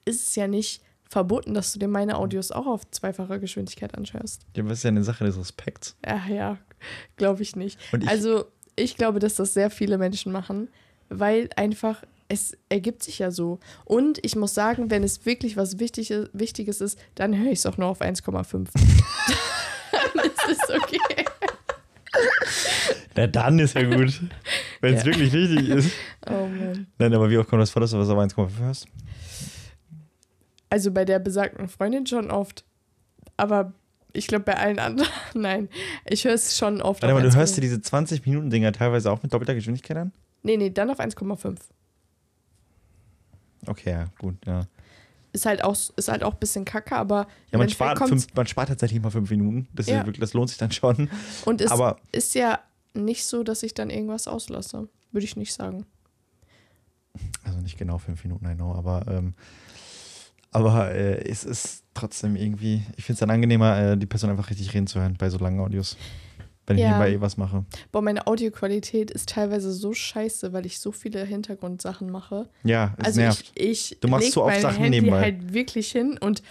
[0.06, 4.44] ist es ja nicht verboten, dass du dir meine Audios auch auf zweifacher Geschwindigkeit anschaust.
[4.56, 5.98] Ja, das ist ja eine Sache des Respekts.
[6.06, 6.58] Ja, ja,
[7.18, 7.80] glaube ich nicht.
[8.00, 8.46] Ich- also,
[8.76, 10.70] ich glaube, dass das sehr viele Menschen machen,
[11.10, 13.60] weil einfach es ergibt sich ja so.
[13.86, 17.66] Und ich muss sagen, wenn es wirklich was Wichtiges, Wichtiges ist, dann höre ich es
[17.66, 18.68] auch nur auf 1,5.
[20.14, 21.26] dann ist es okay.
[23.16, 24.22] Na, dann ist ja gut.
[24.82, 25.06] Wenn es Ja.
[25.08, 25.92] wirklich wichtig ist.
[26.30, 26.86] Oh Mann.
[27.00, 28.88] Nein, aber wie oft kommt das vor, dass du was auf 1,5 hörst?
[30.70, 32.64] Also bei der besagten Freundin schon oft.
[33.38, 33.74] Aber
[34.14, 35.70] ich glaube bei allen anderen, nein.
[36.06, 37.02] Ich höre es schon oft.
[37.02, 37.36] Warte mal, du 1,5.
[37.36, 40.12] hörst dir diese 20-Minuten-Dinger teilweise auch mit doppelter Geschwindigkeit an?
[40.44, 41.58] Nee, nee, dann auf 1,5.
[43.68, 44.66] Okay, ja, gut, ja.
[45.32, 47.28] Ist halt auch, ist halt auch ein bisschen kacke, aber.
[47.52, 49.68] Ja, man spart, fünf, man spart tatsächlich mal fünf Minuten.
[49.74, 51.10] Das, ja wirklich, das lohnt sich dann schon.
[51.46, 52.60] Und es Aber ist ja
[52.96, 54.88] nicht so, dass ich dann irgendwas auslasse.
[55.12, 55.86] Würde ich nicht sagen.
[57.44, 59.34] Also nicht genau fünf Minuten, I know, aber, ähm,
[60.52, 64.50] aber äh, es ist trotzdem irgendwie, ich finde es dann angenehmer, äh, die Person einfach
[64.50, 65.98] richtig reden zu hören bei so langen Audios.
[66.68, 66.90] wenn ich Ja.
[66.90, 67.66] nebenbei eh was mache.
[67.92, 72.48] Boah, meine Audioqualität ist teilweise so scheiße, weil ich so viele Hintergrundsachen mache.
[72.64, 73.52] Ja, es Also nervt.
[73.56, 75.20] ich, ich Du machst so oft Sachen Handy nebenbei.
[75.22, 76.44] halt wirklich hin und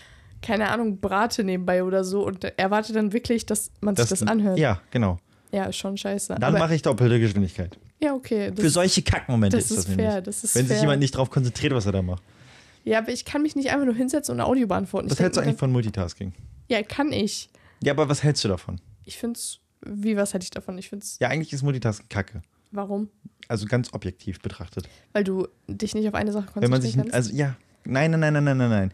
[0.42, 4.58] keine Ahnung, brate nebenbei oder so und erwarte dann wirklich, dass man sich das anhört.
[4.58, 5.18] Ja, genau.
[5.52, 6.34] Ja, ist schon scheiße.
[6.40, 7.78] Dann mache ich doppelte Geschwindigkeit.
[8.00, 8.50] ja, okay.
[8.50, 10.06] Das, Für solche Kackmomente das ist das ist nämlich.
[10.08, 10.80] fair, das ist Wenn sich fair.
[10.82, 12.24] jemand nicht darauf konzentriert, was er da macht.
[12.88, 15.10] Ja, aber ich kann mich nicht einfach nur hinsetzen und ein Audio beantworten.
[15.10, 16.32] Was Ich hältst du eigentlich von Multitasking?
[16.68, 17.50] Ja, kann ich.
[17.82, 18.80] Ja, aber was hältst du davon?
[19.04, 19.60] Ich find's.
[19.84, 20.78] Wie, was hätte ich davon?
[20.78, 21.18] Ich find's.
[21.20, 22.40] Ja, eigentlich ist Multitasking kacke.
[22.70, 23.10] Warum?
[23.46, 24.88] Also ganz objektiv betrachtet.
[25.12, 27.14] Weil du dich nicht auf eine Sache konzentrieren Wenn man sich, kannst.
[27.14, 28.92] also ja, nein, nein, nein, nein, nein, nein, nein.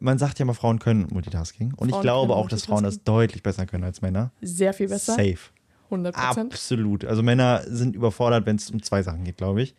[0.00, 1.74] Man sagt ja mal, Frauen können Multitasking.
[1.76, 4.32] Und ich Frauen glaube können auch, dass Frauen das deutlich besser können als Männer.
[4.40, 5.14] Sehr viel besser.
[5.14, 5.38] Safe.
[5.84, 6.52] 100 Prozent.
[6.52, 7.04] Absolut.
[7.04, 9.72] Also Männer sind überfordert, wenn es um zwei Sachen geht, glaube ich.
[9.72, 9.76] Die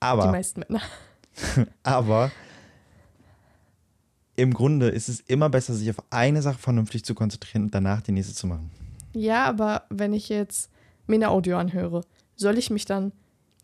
[0.00, 0.82] Aber, meisten Männer.
[1.82, 2.30] aber
[4.36, 8.02] im Grunde ist es immer besser, sich auf eine Sache vernünftig zu konzentrieren und danach
[8.02, 8.70] die nächste zu machen.
[9.12, 10.70] Ja, aber wenn ich jetzt
[11.06, 12.02] mir eine Audio anhöre,
[12.36, 13.12] soll ich mich dann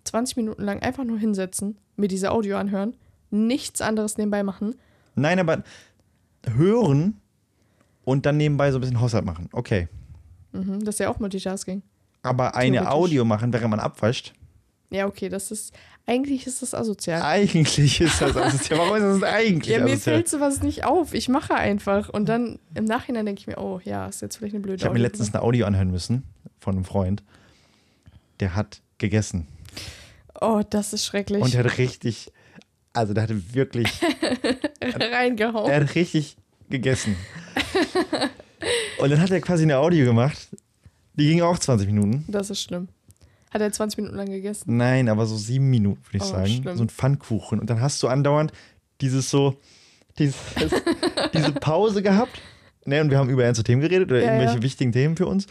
[0.04, 2.96] 20 Minuten lang einfach nur hinsetzen, mir diese Audio anhören,
[3.30, 4.74] nichts anderes nebenbei machen?
[5.14, 5.62] Nein, aber
[6.56, 7.20] hören
[8.04, 9.48] und dann nebenbei so ein bisschen Haushalt machen.
[9.52, 9.88] Okay.
[10.52, 11.82] Mhm, das ist ja auch Multitasking.
[12.22, 12.90] Aber eine.
[12.90, 14.32] Audio machen, während man abwascht,
[14.92, 15.74] Ja, okay, das ist.
[16.04, 17.22] Eigentlich ist das asozial.
[17.22, 18.78] eigentlich ist das asozial.
[18.80, 20.16] Warum ist das eigentlich Ja, mir asozial?
[20.16, 21.14] fällt sowas nicht auf.
[21.14, 22.08] Ich mache einfach.
[22.08, 24.84] Und dann im Nachhinein denke ich mir, oh ja, ist jetzt vielleicht eine blöde Ich
[24.84, 26.24] habe mir letztens eine Audio anhören müssen
[26.58, 27.22] von einem Freund.
[28.40, 29.46] Der hat gegessen.
[30.40, 31.40] Oh, das ist schrecklich.
[31.42, 32.32] Und der hat richtig,
[32.92, 33.88] also der hatte wirklich,
[34.82, 35.70] Reingehauen.
[35.70, 36.36] er hat richtig
[36.68, 37.16] gegessen.
[38.98, 40.48] Und dann hat er quasi eine Audio gemacht.
[41.14, 42.24] Die ging auch 20 Minuten.
[42.28, 42.88] Das ist schlimm.
[43.52, 44.76] Hat er 20 Minuten lang gegessen?
[44.76, 46.46] Nein, aber so sieben Minuten, würde ich Oh, sagen.
[46.62, 46.76] schlimm.
[46.76, 47.60] So ein Pfannkuchen.
[47.60, 48.52] Und dann hast du andauernd
[49.00, 49.60] dieses so,
[50.18, 50.36] dieses,
[51.34, 52.40] diese Pause gehabt.
[52.84, 54.62] Ne, und wir haben über ernste Themen geredet oder Ja, irgendwelche ja.
[54.62, 55.46] wichtigen Themen für uns.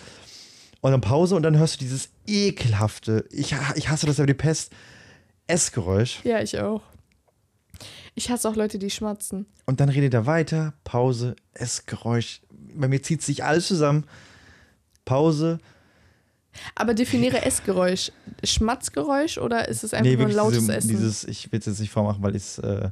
[0.82, 4.34] Und dann Pause und dann hörst du dieses ekelhafte, ich, ich hasse das aber die
[4.34, 4.72] Pest,
[5.48, 6.20] Essgeräusch.
[6.24, 6.82] Ja, ich auch.
[8.16, 9.46] Ich hasse auch Leute, die schmatzen.
[9.66, 12.42] Und dann redet er weiter, Pause, Essgeräusch.
[12.76, 14.06] Bei mir zieht sich alles zusammen.
[15.06, 15.60] Pause.
[16.76, 18.12] Aber definiere Essgeräusch.
[18.44, 20.88] Schmatzgeräusch oder ist es einfach nur ein lautes diese, Essen?
[20.90, 22.90] dieses, ich will es jetzt nicht vormachen, weil ich es äh,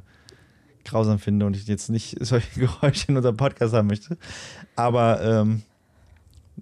[0.84, 4.16] grausam finde und ich jetzt nicht solche Geräusche in unserem Podcast haben möchte.
[4.76, 5.62] Aber ähm,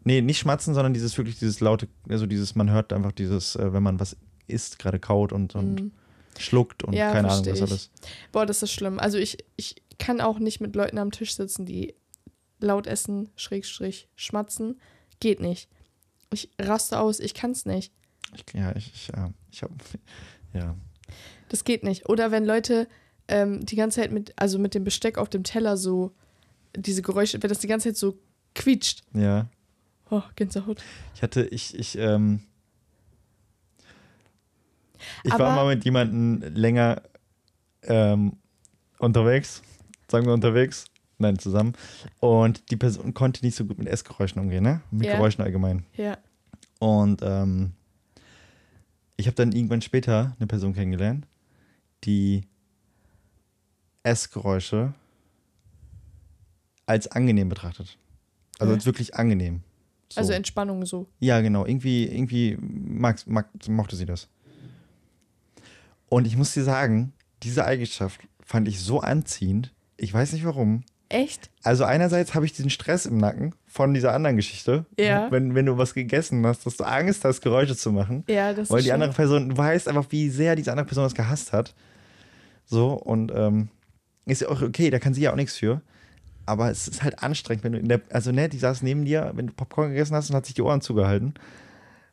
[0.05, 3.73] nee, nicht schmatzen, sondern dieses wirklich dieses laute, also dieses, man hört einfach dieses, äh,
[3.73, 5.93] wenn man was isst, gerade kaut und, und Mhm.
[6.39, 7.91] schluckt und Ja, keine Ahnung, was alles.
[8.33, 8.99] Boah, das ist schlimm.
[8.99, 11.95] Also ich, ich kann auch nicht mit Leuten am Tisch sitzen, die
[12.61, 14.81] laut essen, Schrägstrich, schmatzen.
[15.21, 15.69] Geht nicht.
[16.33, 17.93] Ich raste aus, ich kann's nicht.
[18.35, 19.75] Ich, ja, ich, ich, ja, ich habe,
[20.53, 20.77] ja.
[21.49, 22.09] Das geht nicht.
[22.09, 22.87] Oder wenn Leute
[23.29, 26.13] ähm, die ganze Zeit mit, also mit dem Besteck auf dem Teller so
[26.77, 28.19] diese Geräusche, wenn das die ganze Zeit so
[28.55, 29.03] quietscht.
[29.15, 29.49] Ja.
[30.11, 30.83] Oh, Gänsehaut.
[31.15, 32.43] Ich hatte, ich, ich, ähm,
[35.25, 37.03] ich Aber- war mal mit jemandem länger
[37.83, 38.37] ähm,
[38.99, 39.63] unterwegs,
[40.11, 40.87] sagen wir unterwegs,
[41.19, 41.75] nein, zusammen.
[42.21, 44.81] Und die Person konnte nicht so gut mit Essgeräuschen umgehen, ne?
[44.91, 45.17] Mit Ja.
[45.17, 45.85] Geräuschen allgemein.
[45.97, 46.19] Ja.
[46.79, 47.73] Und ähm,
[49.17, 51.27] ich habe dann irgendwann später eine Person kennengelernt,
[52.05, 52.45] die
[54.03, 54.95] Essgeräusche
[56.87, 57.99] als angenehm betrachtet.
[58.59, 58.77] Also Ja.
[58.77, 59.63] als wirklich angenehm.
[60.11, 60.21] So.
[60.21, 61.07] Also Entspannung so.
[61.21, 61.67] Ja, genau.
[61.67, 64.29] Irgendwie, irgendwie mag, mag, mochte sie das.
[66.09, 67.13] Und ich muss dir sagen,
[67.43, 69.75] diese Eigenschaft fand ich so anziehend.
[69.99, 70.85] Ich weiß nicht warum.
[71.09, 71.49] Echt?
[71.63, 74.85] Also einerseits habe ich diesen Stress im Nacken von dieser anderen Geschichte.
[74.99, 75.31] Ja.
[75.31, 78.25] Wenn, wenn du was gegessen hast, dass du Angst hast, Geräusche zu machen.
[78.29, 81.15] Ja, das Weil die andere Person, du weißt einfach, wie sehr diese andere Person das
[81.15, 81.75] gehasst hat.
[82.67, 83.69] So, und ähm,
[84.27, 85.81] ist ja auch okay, da kann sie ja auch nichts für.
[86.45, 89.33] Aber es ist halt anstrengend, wenn du in der, also ne, die saß neben dir,
[89.35, 91.35] wenn du Popcorn gegessen hast und hat sich die Ohren zugehalten.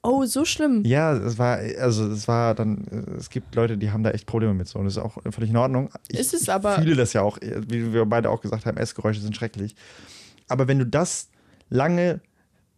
[0.06, 0.84] Oh, so schlimm.
[0.86, 2.86] Ja, es war, also es war dann,
[3.18, 5.50] es gibt Leute, die haben da echt Probleme mit so und das ist auch völlig
[5.50, 5.90] in Ordnung.
[6.08, 8.78] Ich, Ist es ich aber- fühle das ja auch, wie wir beide auch gesagt haben,
[8.78, 9.76] Essgeräusche sind schrecklich.
[10.48, 11.30] Aber wenn du das
[11.70, 12.22] lange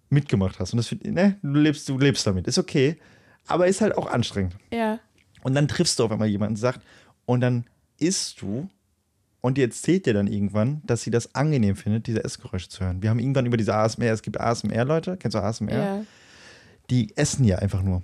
[0.09, 2.97] mitgemacht hast und das, ne, du lebst, du lebst damit, ist okay,
[3.47, 4.55] aber ist halt auch anstrengend.
[4.71, 4.99] Ja.
[5.43, 6.81] Und dann triffst du auf einmal jemanden, sagt,
[7.25, 7.65] und dann
[7.99, 8.69] isst du
[9.41, 13.01] und die erzählt dir dann irgendwann, dass sie das angenehm findet, diese Essgeräusche zu hören.
[13.01, 15.73] Wir haben irgendwann über diese ASMR, es gibt ASMR-Leute, kennst du ASMR?
[15.73, 16.03] Ja.
[16.89, 18.01] Die essen ja einfach nur.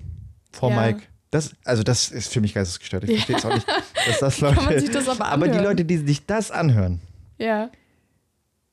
[0.51, 0.81] Vor Ja.
[0.81, 1.03] Mike.
[1.31, 3.05] Das, also das ist für mich geistesgestört.
[3.05, 3.15] Ich Ja.
[3.17, 3.67] verstehe es auch nicht,
[4.07, 4.65] dass das Kann Leute.
[4.69, 5.57] man sich das aber aber die?
[5.57, 7.01] Leute, die sich das anhören,
[7.39, 7.71] Ja.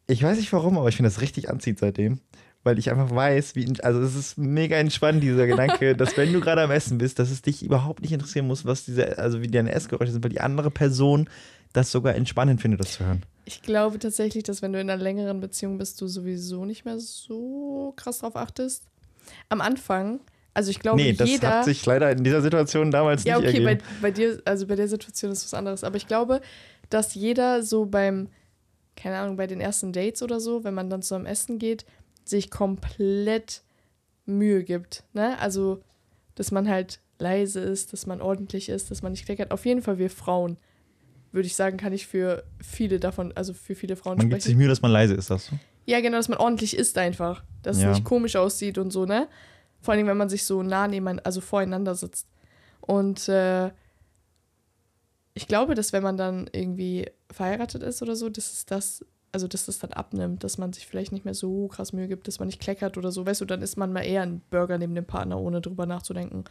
[0.07, 2.21] ich weiß nicht warum, aber ich finde das richtig anzieht seitdem.
[2.63, 6.41] Weil ich einfach weiß, wie, also es ist mega entspannt, dieser Gedanke, dass wenn du
[6.41, 9.49] gerade am Essen bist, dass es dich überhaupt nicht interessieren muss, was diese, also wie
[9.49, 11.31] deine Essgeräusche sind, weil die andere Person
[11.73, 13.23] das sogar entspannend findet, das zu hören.
[13.47, 16.99] Ich glaube tatsächlich, dass wenn du in einer längeren Beziehung bist, du sowieso nicht mehr
[17.01, 18.83] so krass drauf achtest.
[19.49, 20.21] Am Anfang,
[20.55, 21.51] also ich glaube, nee, das jeder.
[21.51, 23.89] hat sich leider in dieser Situation damals ja, nicht okay, bei, ergeben.
[24.03, 25.85] bei dir, also bei der Situation ist was anderes.
[25.85, 26.41] Aber ich glaube,
[26.89, 28.29] dass jeder so beim,
[28.97, 31.85] keine Ahnung, bei den ersten Dates oder so, wenn man dann zusammen essen geht,
[32.25, 33.63] sich komplett
[34.27, 35.05] Mühe gibt.
[35.13, 35.39] Ne?
[35.39, 35.83] Also,
[36.35, 39.53] dass man halt leise ist, dass man ordentlich ist, dass man nicht kleckert.
[39.53, 40.57] Auf jeden Fall wir Frauen,
[41.33, 44.51] würde ich sagen, kann ich für viele davon, also für viele Frauen Man gibt sich
[44.51, 44.59] sprechen.
[44.59, 45.57] Mühe, dass man leise ist, das so.
[45.87, 47.43] Ja, genau, dass man ordentlich isst einfach.
[47.63, 47.91] Dass Ja.
[47.91, 49.29] es nicht komisch aussieht und so, ne?
[49.81, 52.27] Vor allem, wenn man sich so nah nebeneinander, also voreinander sitzt.
[52.81, 53.71] Und äh,
[55.35, 59.47] ich glaube, dass wenn man dann irgendwie verheiratet ist oder so, dass es das, also
[59.49, 62.39] dass das dann abnimmt, dass man sich vielleicht nicht mehr so krass Mühe gibt, dass
[62.41, 63.25] man nicht kleckert oder so.
[63.25, 66.45] Weißt du, dann isst man mal eher einen Burger neben dem Partner, ohne drüber nachzudenken,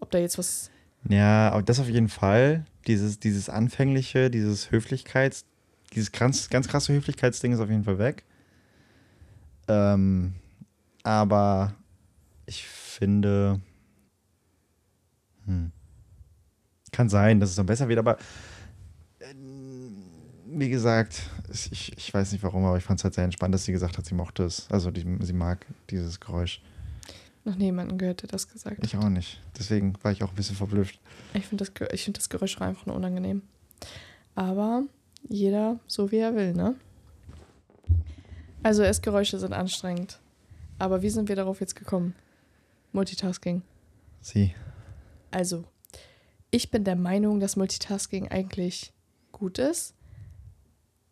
[0.00, 0.70] ob da jetzt was.
[1.08, 2.64] Ja, aber das auf jeden Fall.
[2.86, 5.44] Dieses, dieses Anfängliche, dieses Höflichkeits,
[5.94, 8.24] dieses ganz, ganz krasse Höflichkeitsding ist auf jeden Fall weg.
[9.68, 10.34] Ähm,
[11.02, 11.74] aber
[12.46, 13.60] ich finde,
[15.44, 15.72] hm,
[16.92, 18.18] kann sein, dass es dann besser wird, aber
[19.18, 19.34] äh,
[20.50, 23.54] wie gesagt, es- ich, ich weiß nicht warum, aber ich fand es halt sehr entspannt,
[23.54, 24.66] dass sie gesagt hat, sie mochte es.
[24.70, 26.62] Also die, sie mag dieses Geräusch.
[27.44, 28.84] Noch niemanden gehört, der das gesagt hat.
[28.84, 29.40] Ich auch nicht.
[29.58, 30.98] Deswegen war ich auch ein bisschen verblüfft.
[31.34, 33.42] Ich finde das, ich find das Geräusch einfach nur unangenehm.
[34.34, 34.82] Aber
[35.28, 36.74] jeder so, wie er will, ne?
[38.62, 40.18] Also Essgeräusche sind anstrengend.
[40.78, 42.14] Aber wie sind wir darauf jetzt gekommen?
[42.92, 43.62] Multitasking.
[44.20, 44.54] Sie.
[45.30, 45.64] Also,
[46.50, 48.92] ich bin der Meinung, dass Multitasking eigentlich
[49.32, 49.94] gut ist.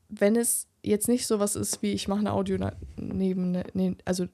[0.09, 4.27] Wenn es jetzt nicht sowas ist wie, ich mache eine Audio neben, ne- ne, also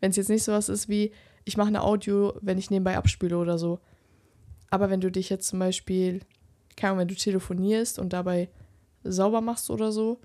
[0.00, 1.12] wenn es jetzt nicht sowas ist wie,
[1.44, 3.80] ich mache eine Audio, wenn ich nebenbei abspüle oder so.
[4.70, 6.20] Aber wenn du dich jetzt zum Beispiel,
[6.76, 8.48] keine Ahnung, wenn du telefonierst und dabei
[9.04, 10.20] sauber machst oder so,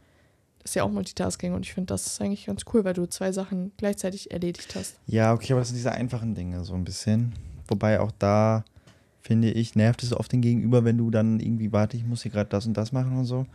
[0.62, 3.06] das ist ja auch Multitasking und ich finde, das ist eigentlich ganz cool, weil du
[3.08, 4.96] zwei Sachen gleichzeitig erledigt hast.
[5.08, 7.34] Ja, okay, aber das sind diese einfachen Dinge so ein bisschen.
[7.68, 8.64] Wobei auch da,
[9.22, 12.32] finde ich, nervt es oft den Gegenüber, wenn du dann irgendwie, warte, ich muss hier
[12.32, 13.46] gerade das und das machen und so.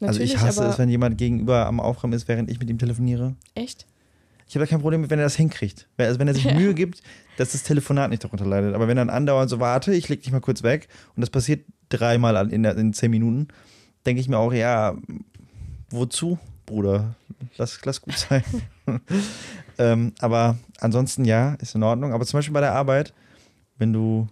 [0.00, 3.34] also ich hasse es, wenn jemand gegenüber am Aufräumen ist, während ich mit ihm telefoniere.
[3.54, 3.86] echt?
[4.46, 5.88] Ich habe da kein Problem mit, wenn er das hinkriegt.
[5.96, 6.54] Also wenn er sich Ja.
[6.58, 7.04] Mühe gibt,
[7.36, 8.74] dass das Telefonat nicht darunter leidet.
[8.74, 11.30] Aber wenn er dann andauernd so, warte, ich leg dich mal kurz weg und das
[11.30, 13.46] passiert dreimal in, in zehn Minuten,
[14.04, 14.96] denke ich mir auch, ja,
[15.90, 16.38] wozu,
[16.70, 17.16] Bruder?
[17.56, 18.44] Lass, lass gut sein.
[19.78, 22.12] ähm, aber ansonsten ja, ist in Ordnung.
[22.12, 23.12] Aber zum Beispiel bei der Arbeit,
[23.76, 24.28] wenn du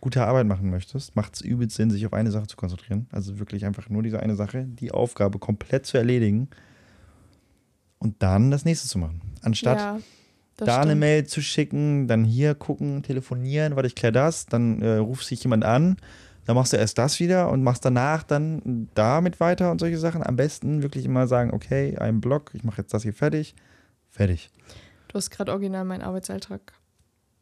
[0.00, 3.08] gute Arbeit machen möchtest, macht es übelst Sinn, sich auf eine Sache zu konzentrieren.
[3.12, 6.48] Also wirklich einfach nur diese eine Sache, die Aufgabe komplett zu erledigen
[7.98, 9.20] und dann das nächste zu machen.
[9.42, 10.00] Anstatt ja,
[10.56, 11.00] da eine stimmt.
[11.00, 15.42] Mail zu schicken, dann hier gucken, telefonieren, warte, ich kläre das, dann äh, ruft sich
[15.42, 15.98] jemand an,
[16.48, 20.22] dann machst du erst das wieder und machst danach dann damit weiter und solche Sachen.
[20.26, 23.54] Am besten wirklich immer sagen, okay, ein Block, ich mache jetzt das hier fertig,
[24.08, 24.48] fertig.
[25.08, 26.72] Du hast gerade original meinen Arbeitsalltag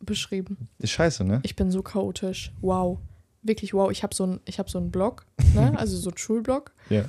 [0.01, 0.69] beschrieben.
[0.81, 1.39] Ist scheiße, ne?
[1.45, 2.53] Ich bin so chaotisch.
[2.61, 2.99] Wow.
[3.43, 3.93] Wirklich wow.
[3.93, 5.73] Ich habe so einen hab so einen Blog, ne?
[5.79, 6.73] also so einen Schulblog.
[6.91, 7.05] Ja.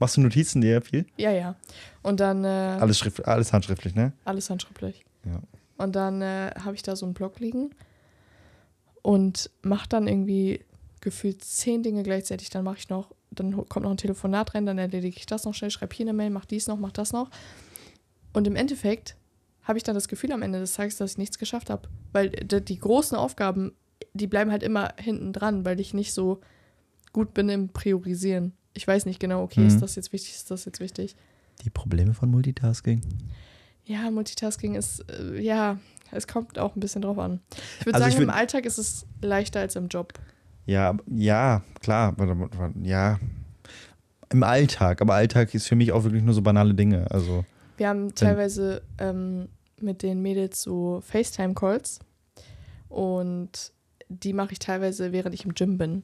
[0.00, 1.06] Machst du Notizen dir viel?
[1.18, 1.54] Ja, ja.
[2.02, 4.12] Und dann äh, alles, Alles, schrift, alles handschriftlich, ne?
[4.26, 5.04] handschriftlich.
[5.24, 5.40] Ja.
[5.76, 7.70] Und dann äh, habe ich da so einen Blog liegen
[9.02, 10.64] und mache dann irgendwie
[11.10, 12.50] gefühlt zehn Dinge gleichzeitig.
[12.50, 15.54] Dann mache ich noch, dann kommt noch ein Telefonat rein, dann erledige ich das noch
[15.54, 17.30] schnell, schreibe hier eine Mail, mach dies noch, mach das noch.
[18.32, 19.16] Und im Endeffekt
[19.62, 21.88] habe ich dann das Gefühl am Ende des Tages, dass ich nichts geschafft habe.
[22.12, 23.72] Weil d- die großen Aufgaben,
[24.14, 26.40] die bleiben halt immer hinten dran, weil ich nicht so
[27.12, 28.52] gut bin im Priorisieren.
[28.74, 29.66] Ich weiß nicht genau, okay, Mhm.
[29.66, 31.16] ist das jetzt wichtig, ist das jetzt wichtig?
[31.64, 33.00] Die Probleme von Multitasking.
[33.84, 35.78] Ja, Multitasking ist, äh, ja,
[36.12, 37.40] es kommt auch ein bisschen drauf an.
[37.80, 40.12] Ich würde Also ich sagen, im würd- Alltag ist es leichter als im Job.
[40.68, 42.14] Ja, ja, klar.
[42.82, 43.18] Ja.
[44.30, 45.00] Im Alltag.
[45.00, 47.10] Aber Alltag ist für mich auch wirklich nur so banale Dinge.
[47.10, 47.46] Also,
[47.78, 49.48] Wir haben teilweise ähm,
[49.80, 52.00] mit den Mädels so FaceTime-Calls
[52.90, 53.72] und
[54.10, 56.02] die mache ich teilweise, während ich im Gym bin.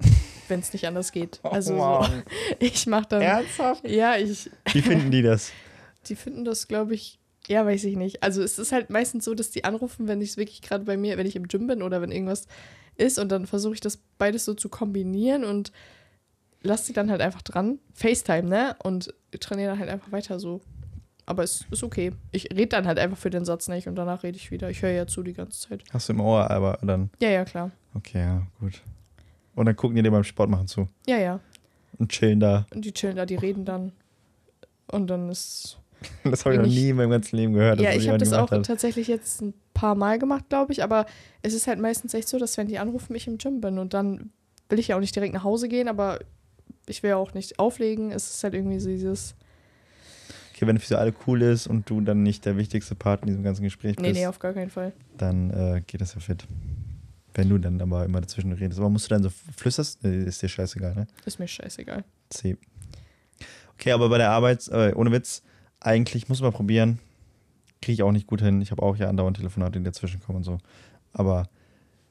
[0.48, 1.38] Wenn es nicht anders geht.
[1.42, 2.06] Also so,
[2.58, 3.20] ich mache dann.
[3.20, 3.86] Ernsthaft?
[3.86, 4.50] Ja, ich.
[4.72, 5.52] Wie finden die das?
[6.06, 8.22] Die finden das, glaube ich, ja, weiß ich nicht.
[8.22, 10.96] Also es ist halt meistens so, dass die anrufen, wenn ich es wirklich gerade bei
[10.96, 12.46] mir, wenn ich im Gym bin oder wenn irgendwas
[12.96, 15.72] ist und dann versuche ich das beides so zu kombinieren und
[16.62, 17.78] lasse sie dann halt einfach dran.
[17.94, 18.76] FaceTime, ne?
[18.82, 20.60] Und trainiere dann halt einfach weiter so.
[21.26, 22.12] Aber es ist okay.
[22.32, 24.68] Ich rede dann halt einfach für den Satz nicht und danach rede ich wieder.
[24.68, 25.82] Ich höre ja zu die ganze Zeit.
[25.92, 27.10] Hast du im Ohr, aber dann.
[27.20, 27.70] Ja, ja, klar.
[27.94, 28.82] Okay, ja, gut.
[29.54, 31.40] Und dann gucken die dir beim Sport machen zu Ja, ja.
[31.98, 32.66] und chillen da.
[32.74, 33.92] Und die chillen da, die reden dann.
[34.88, 35.76] Und dann ist.
[36.24, 37.78] Das habe ich noch nie in meinem ganzen Leben gehört.
[37.80, 38.64] ja, ich habe das auch hat.
[38.64, 39.44] tatsächlich jetzt
[39.80, 40.82] paar Mal gemacht, glaube ich.
[40.82, 41.06] Aber
[41.42, 43.78] es ist halt meistens echt so, dass wenn die anrufen, ich im Gym bin.
[43.78, 44.30] Und dann
[44.68, 46.20] will ich ja auch nicht direkt nach Hause gehen, aber
[46.86, 48.12] ich will ja auch nicht auflegen.
[48.12, 49.34] Es ist halt irgendwie so dieses.
[50.54, 53.42] okay, wenn für alle cool ist und du dann nicht der wichtigste Part in diesem
[53.42, 54.92] ganzen Gespräch Nee, bist, nee, auf gar keinen Fall.
[55.16, 56.46] dann äh, geht das ja fit.
[57.34, 58.80] Wenn du dann aber immer dazwischen redest.
[58.80, 60.02] Aber musst du dann so flüsterst?
[60.02, 61.06] Nee, ist dir scheißegal, ne?
[61.24, 62.04] Ist mir scheißegal.
[62.28, 62.56] C.
[63.74, 65.42] Okay, aber bei der Arbeit, äh, ohne Witz,
[65.78, 66.98] eigentlich muss man probieren.
[67.82, 68.60] Kriege ich auch nicht gut hin.
[68.60, 70.58] Ich habe auch ja andauernd Telefonate, die dazwischen kommen und so.
[71.12, 71.48] Aber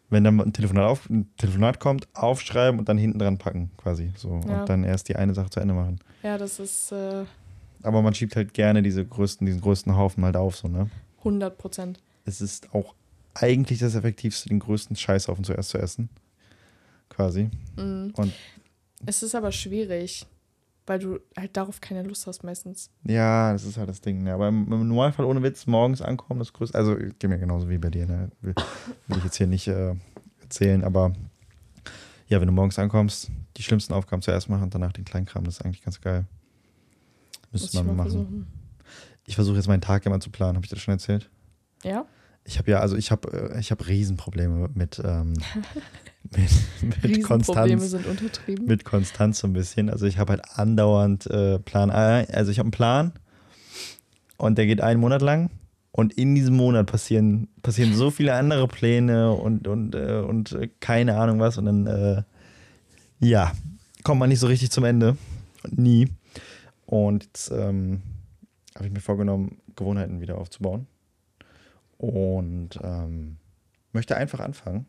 [0.10, 4.12] wenn dann ein Telefonat, auf, ein Telefonat kommt, aufschreiben und dann hinten dran packen, quasi.
[4.16, 4.42] So.
[4.48, 4.62] Ja.
[4.62, 6.00] Und dann erst die eine Sache zu Ende machen.
[6.24, 7.26] Ja, das ist äh,
[7.84, 10.90] Aber man schiebt halt gerne diese größten, diesen größten Haufen halt auf, so, ne?
[11.20, 12.00] 100 Prozent.
[12.26, 12.96] Es ist auch
[13.36, 16.10] eigentlich das Effektivste, den größten Scheißhaufen zuerst zu essen.
[17.10, 17.50] Quasi.
[17.78, 18.14] Mhm.
[18.16, 18.34] Und
[19.06, 20.26] Es ist aber schwierig,
[20.90, 22.90] weil du halt darauf keine Lust hast meistens.
[23.04, 24.24] Ja, das ist halt das Ding.
[24.24, 24.34] Ne?
[24.34, 26.76] Aber im, im Normalfall ohne Witz morgens ankommen, das größte.
[26.76, 28.08] Also geht mir genauso wie bei dir.
[28.08, 28.32] Ne?
[28.42, 28.56] Will,
[29.08, 29.94] will ich jetzt hier nicht äh,
[30.42, 31.14] erzählen, aber
[32.28, 35.60] ja, wenn du morgens ankommst, die schlimmsten Aufgaben zuerst machen und danach den Kleinkram, das
[35.60, 36.26] ist eigentlich ganz geil.
[37.52, 38.12] Müsste man mal machen.
[38.12, 38.48] versuchen.
[39.28, 40.56] Ich versuche jetzt meinen Tag immer zu planen.
[40.56, 41.30] Habe ich das schon erzählt?
[41.84, 42.08] Ja?
[42.46, 45.36] Ich habe ja, also ich habe äh, ich habe Riesenprobleme mit, ähm,
[46.82, 47.90] mit, mit Konstanz.
[47.90, 48.66] sind untertrieben.
[48.66, 49.90] mit Konstanz so ein bisschen.
[49.90, 52.22] Also ich habe halt andauernd äh, Plan A.
[52.32, 53.14] Also ich habe einen Plan
[54.38, 55.50] und der geht einen Monat lang.
[55.92, 60.70] Und in diesem Monat passieren, passieren so viele andere Pläne und, und, äh, und äh,
[60.80, 61.58] keine Ahnung was.
[61.58, 62.24] Und dann, äh,
[63.20, 63.52] ja,
[64.04, 65.18] kommt man nicht so richtig zum Ende.
[65.68, 66.10] Nie.
[66.86, 68.02] Und jetzt ähm,
[68.76, 70.88] habe ich mir vorgenommen, Gewohnheiten wieder aufzubauen.
[71.98, 73.38] Und ähm,
[73.92, 74.86] möchte einfach anfangen.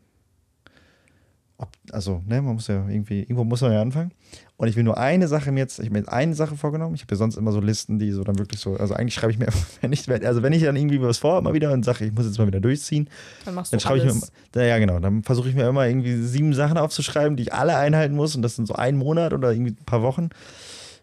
[1.61, 4.11] Ob, also, ne, man muss ja irgendwie, irgendwo muss man ja anfangen.
[4.57, 6.95] Und ich will nur eine Sache mir jetzt, ich habe mir jetzt eine Sache vorgenommen.
[6.95, 9.31] Ich habe ja sonst immer so Listen, die so dann wirklich so, also eigentlich schreibe
[9.31, 9.47] ich mir,
[9.81, 12.25] wenn ich, also wenn ich dann irgendwie was vor, immer wieder und sage, ich muss
[12.25, 13.07] jetzt mal wieder durchziehen,
[13.45, 14.31] Dann machst du dann schreibe ich mir, alles.
[14.55, 18.15] ja genau, dann versuche ich mir immer irgendwie sieben Sachen aufzuschreiben, die ich alle einhalten
[18.15, 20.29] muss und das sind so ein Monat oder irgendwie ein paar Wochen.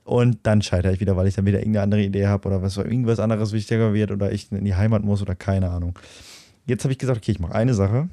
[0.02, 2.78] Und dann scheitere ich wieder, weil ich dann wieder irgendeine andere Idee habe oder was
[2.78, 5.98] irgendwas anderes wichtiger wird oder ich in die Heimat muss oder keine Ahnung.
[6.66, 8.09] Jetzt habe ich gesagt, okay, ich mache eine Sache.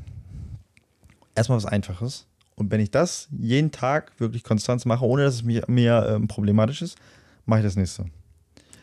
[1.35, 2.25] Erstmal was Einfaches.
[2.55, 6.27] Und wenn ich das jeden Tag wirklich konstant mache, ohne dass es mir, mir ähm,
[6.27, 6.97] problematisch ist,
[7.45, 8.05] mache ich das nächste.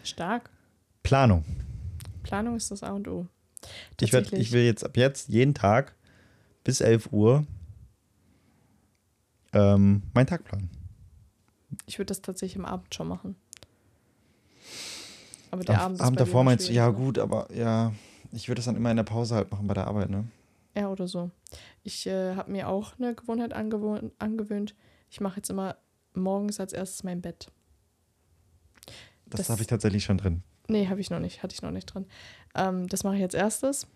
[0.05, 0.51] Stark.
[1.03, 1.45] Planung.
[2.23, 3.27] Planung ist das A und O.
[4.01, 5.95] Ich, werd, ich will jetzt ab jetzt jeden Tag
[6.65, 7.47] bis 11 Uhr
[9.53, 10.71] ähm, meinen Tag planen.
[11.87, 13.37] Ich würde das tatsächlich am Abend schon machen.
[15.51, 17.93] Aber der Am Abend, ist Abend dir davor meinst du, ja gut, aber ja,
[18.33, 20.25] ich würde das dann immer in der Pause halt machen bei der Arbeit, ne?
[20.75, 21.31] Ja, oder so.
[21.83, 24.75] Ich äh, habe mir auch eine Gewohnheit angewohnt, angewöhnt.
[25.11, 25.77] Ich mache jetzt immer
[26.15, 27.49] morgens als erstes mein Bett.
[29.27, 30.43] Das, Das- habe ich tatsächlich schon drin.
[30.69, 31.43] Nee, habe ich noch nicht.
[31.43, 32.07] Hatte ich noch nicht drin.
[32.55, 33.87] Ähm, das mache ich als erstes.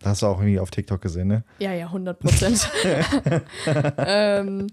[0.00, 1.44] Da hast du auch irgendwie auf TikTok gesehen, ne?
[1.60, 2.70] Ja, ja, 100 Prozent.
[3.98, 4.66] ähm,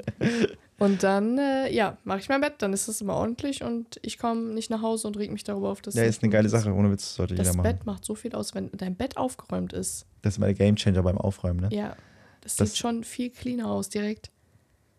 [0.81, 2.55] und dann, äh, ja, mache ich mein Bett.
[2.59, 5.69] Dann ist es immer ordentlich und ich komme nicht nach Hause und reg mich darüber
[5.69, 7.63] auf, dass Ja, ist eine geile Sache, ohne Witz, sollte jeder Das machen.
[7.63, 10.05] Bett macht so viel aus, wenn dein Bett aufgeräumt ist.
[10.23, 11.69] Das ist immer der Gamechanger beim Aufräumen, ne?
[11.71, 11.95] Ja,
[12.41, 14.31] das, Das- sieht schon viel cleaner aus direkt.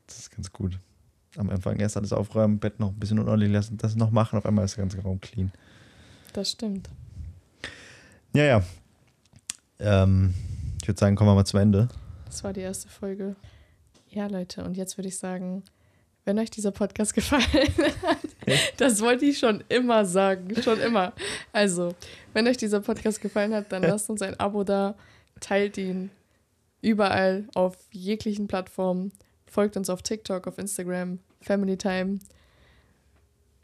[0.06, 0.78] Das ist ganz gut.
[1.36, 4.46] Am Anfang erst alles aufräumen, Bett noch ein bisschen unordentlich lassen, das noch machen, auf
[4.46, 5.50] einmal ist der ganze Raum clean.
[6.32, 6.88] Das stimmt.
[8.34, 8.62] Ja, ja.
[9.78, 10.34] Ähm,
[10.80, 11.88] ich würde sagen, kommen wir mal zum Ende.
[12.26, 13.36] Das war die erste Folge.
[14.14, 15.64] Ja, Leute, und jetzt würde ich sagen,
[16.26, 17.42] wenn euch dieser Podcast gefallen
[18.02, 18.18] hat,
[18.76, 21.14] das wollte ich schon immer sagen, schon immer.
[21.52, 21.94] Also,
[22.34, 24.96] wenn euch dieser Podcast gefallen hat, dann lasst uns ein Abo da,
[25.40, 26.10] teilt ihn
[26.82, 29.12] überall auf jeglichen Plattformen,
[29.46, 32.18] folgt uns auf TikTok, auf Instagram, Family Time,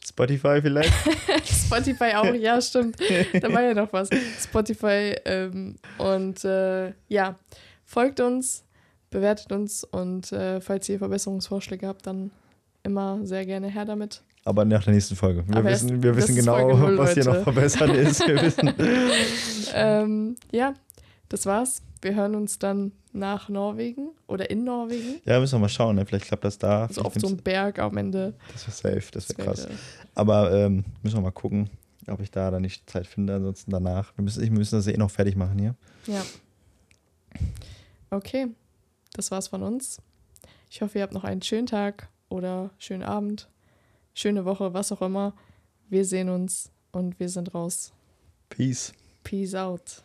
[0.03, 0.95] Spotify vielleicht?
[1.45, 2.97] Spotify auch, ja, stimmt.
[3.35, 4.09] Da war ja noch was.
[4.41, 7.39] Spotify ähm, und äh, ja,
[7.85, 8.65] folgt uns,
[9.11, 12.31] bewertet uns und äh, falls ihr Verbesserungsvorschläge habt, dann
[12.83, 14.23] immer sehr gerne her damit.
[14.45, 15.45] Aber nach der nächsten Folge.
[15.47, 18.27] Wir Aber wissen, wir wissen genau, Folge null, was hier noch verbessern ist.
[18.27, 18.75] Wir wissen.
[19.75, 20.73] Ähm, ja,
[21.29, 21.83] das war's.
[22.01, 25.21] Wir hören uns dann nach Norwegen oder in Norwegen.
[25.27, 25.97] Ja, müssen wir mal schauen.
[25.97, 26.07] Ne?
[26.07, 26.87] Vielleicht klappt das da.
[26.87, 28.33] Also auf so einem Berg am Ende.
[28.51, 29.69] das wäre safe, das wäre krass.
[30.15, 31.69] Aber ähm, müssen wir mal gucken,
[32.07, 33.35] ob ich da dann nicht Zeit finde.
[33.35, 34.17] Ansonsten danach.
[34.17, 35.75] Wir müssen, wir müssen das eh noch fertig machen hier.
[36.07, 36.23] Ja.
[38.11, 38.47] Okay,
[39.19, 40.01] das war's von uns.
[40.71, 43.49] Ich hoffe, ihr habt noch einen schönen Tag oder schönen Abend,
[44.14, 45.35] schöne Woche, was auch immer.
[45.89, 47.93] Wir sehen uns und wir sind raus.
[48.49, 48.93] Peace.
[49.25, 50.03] Peace out.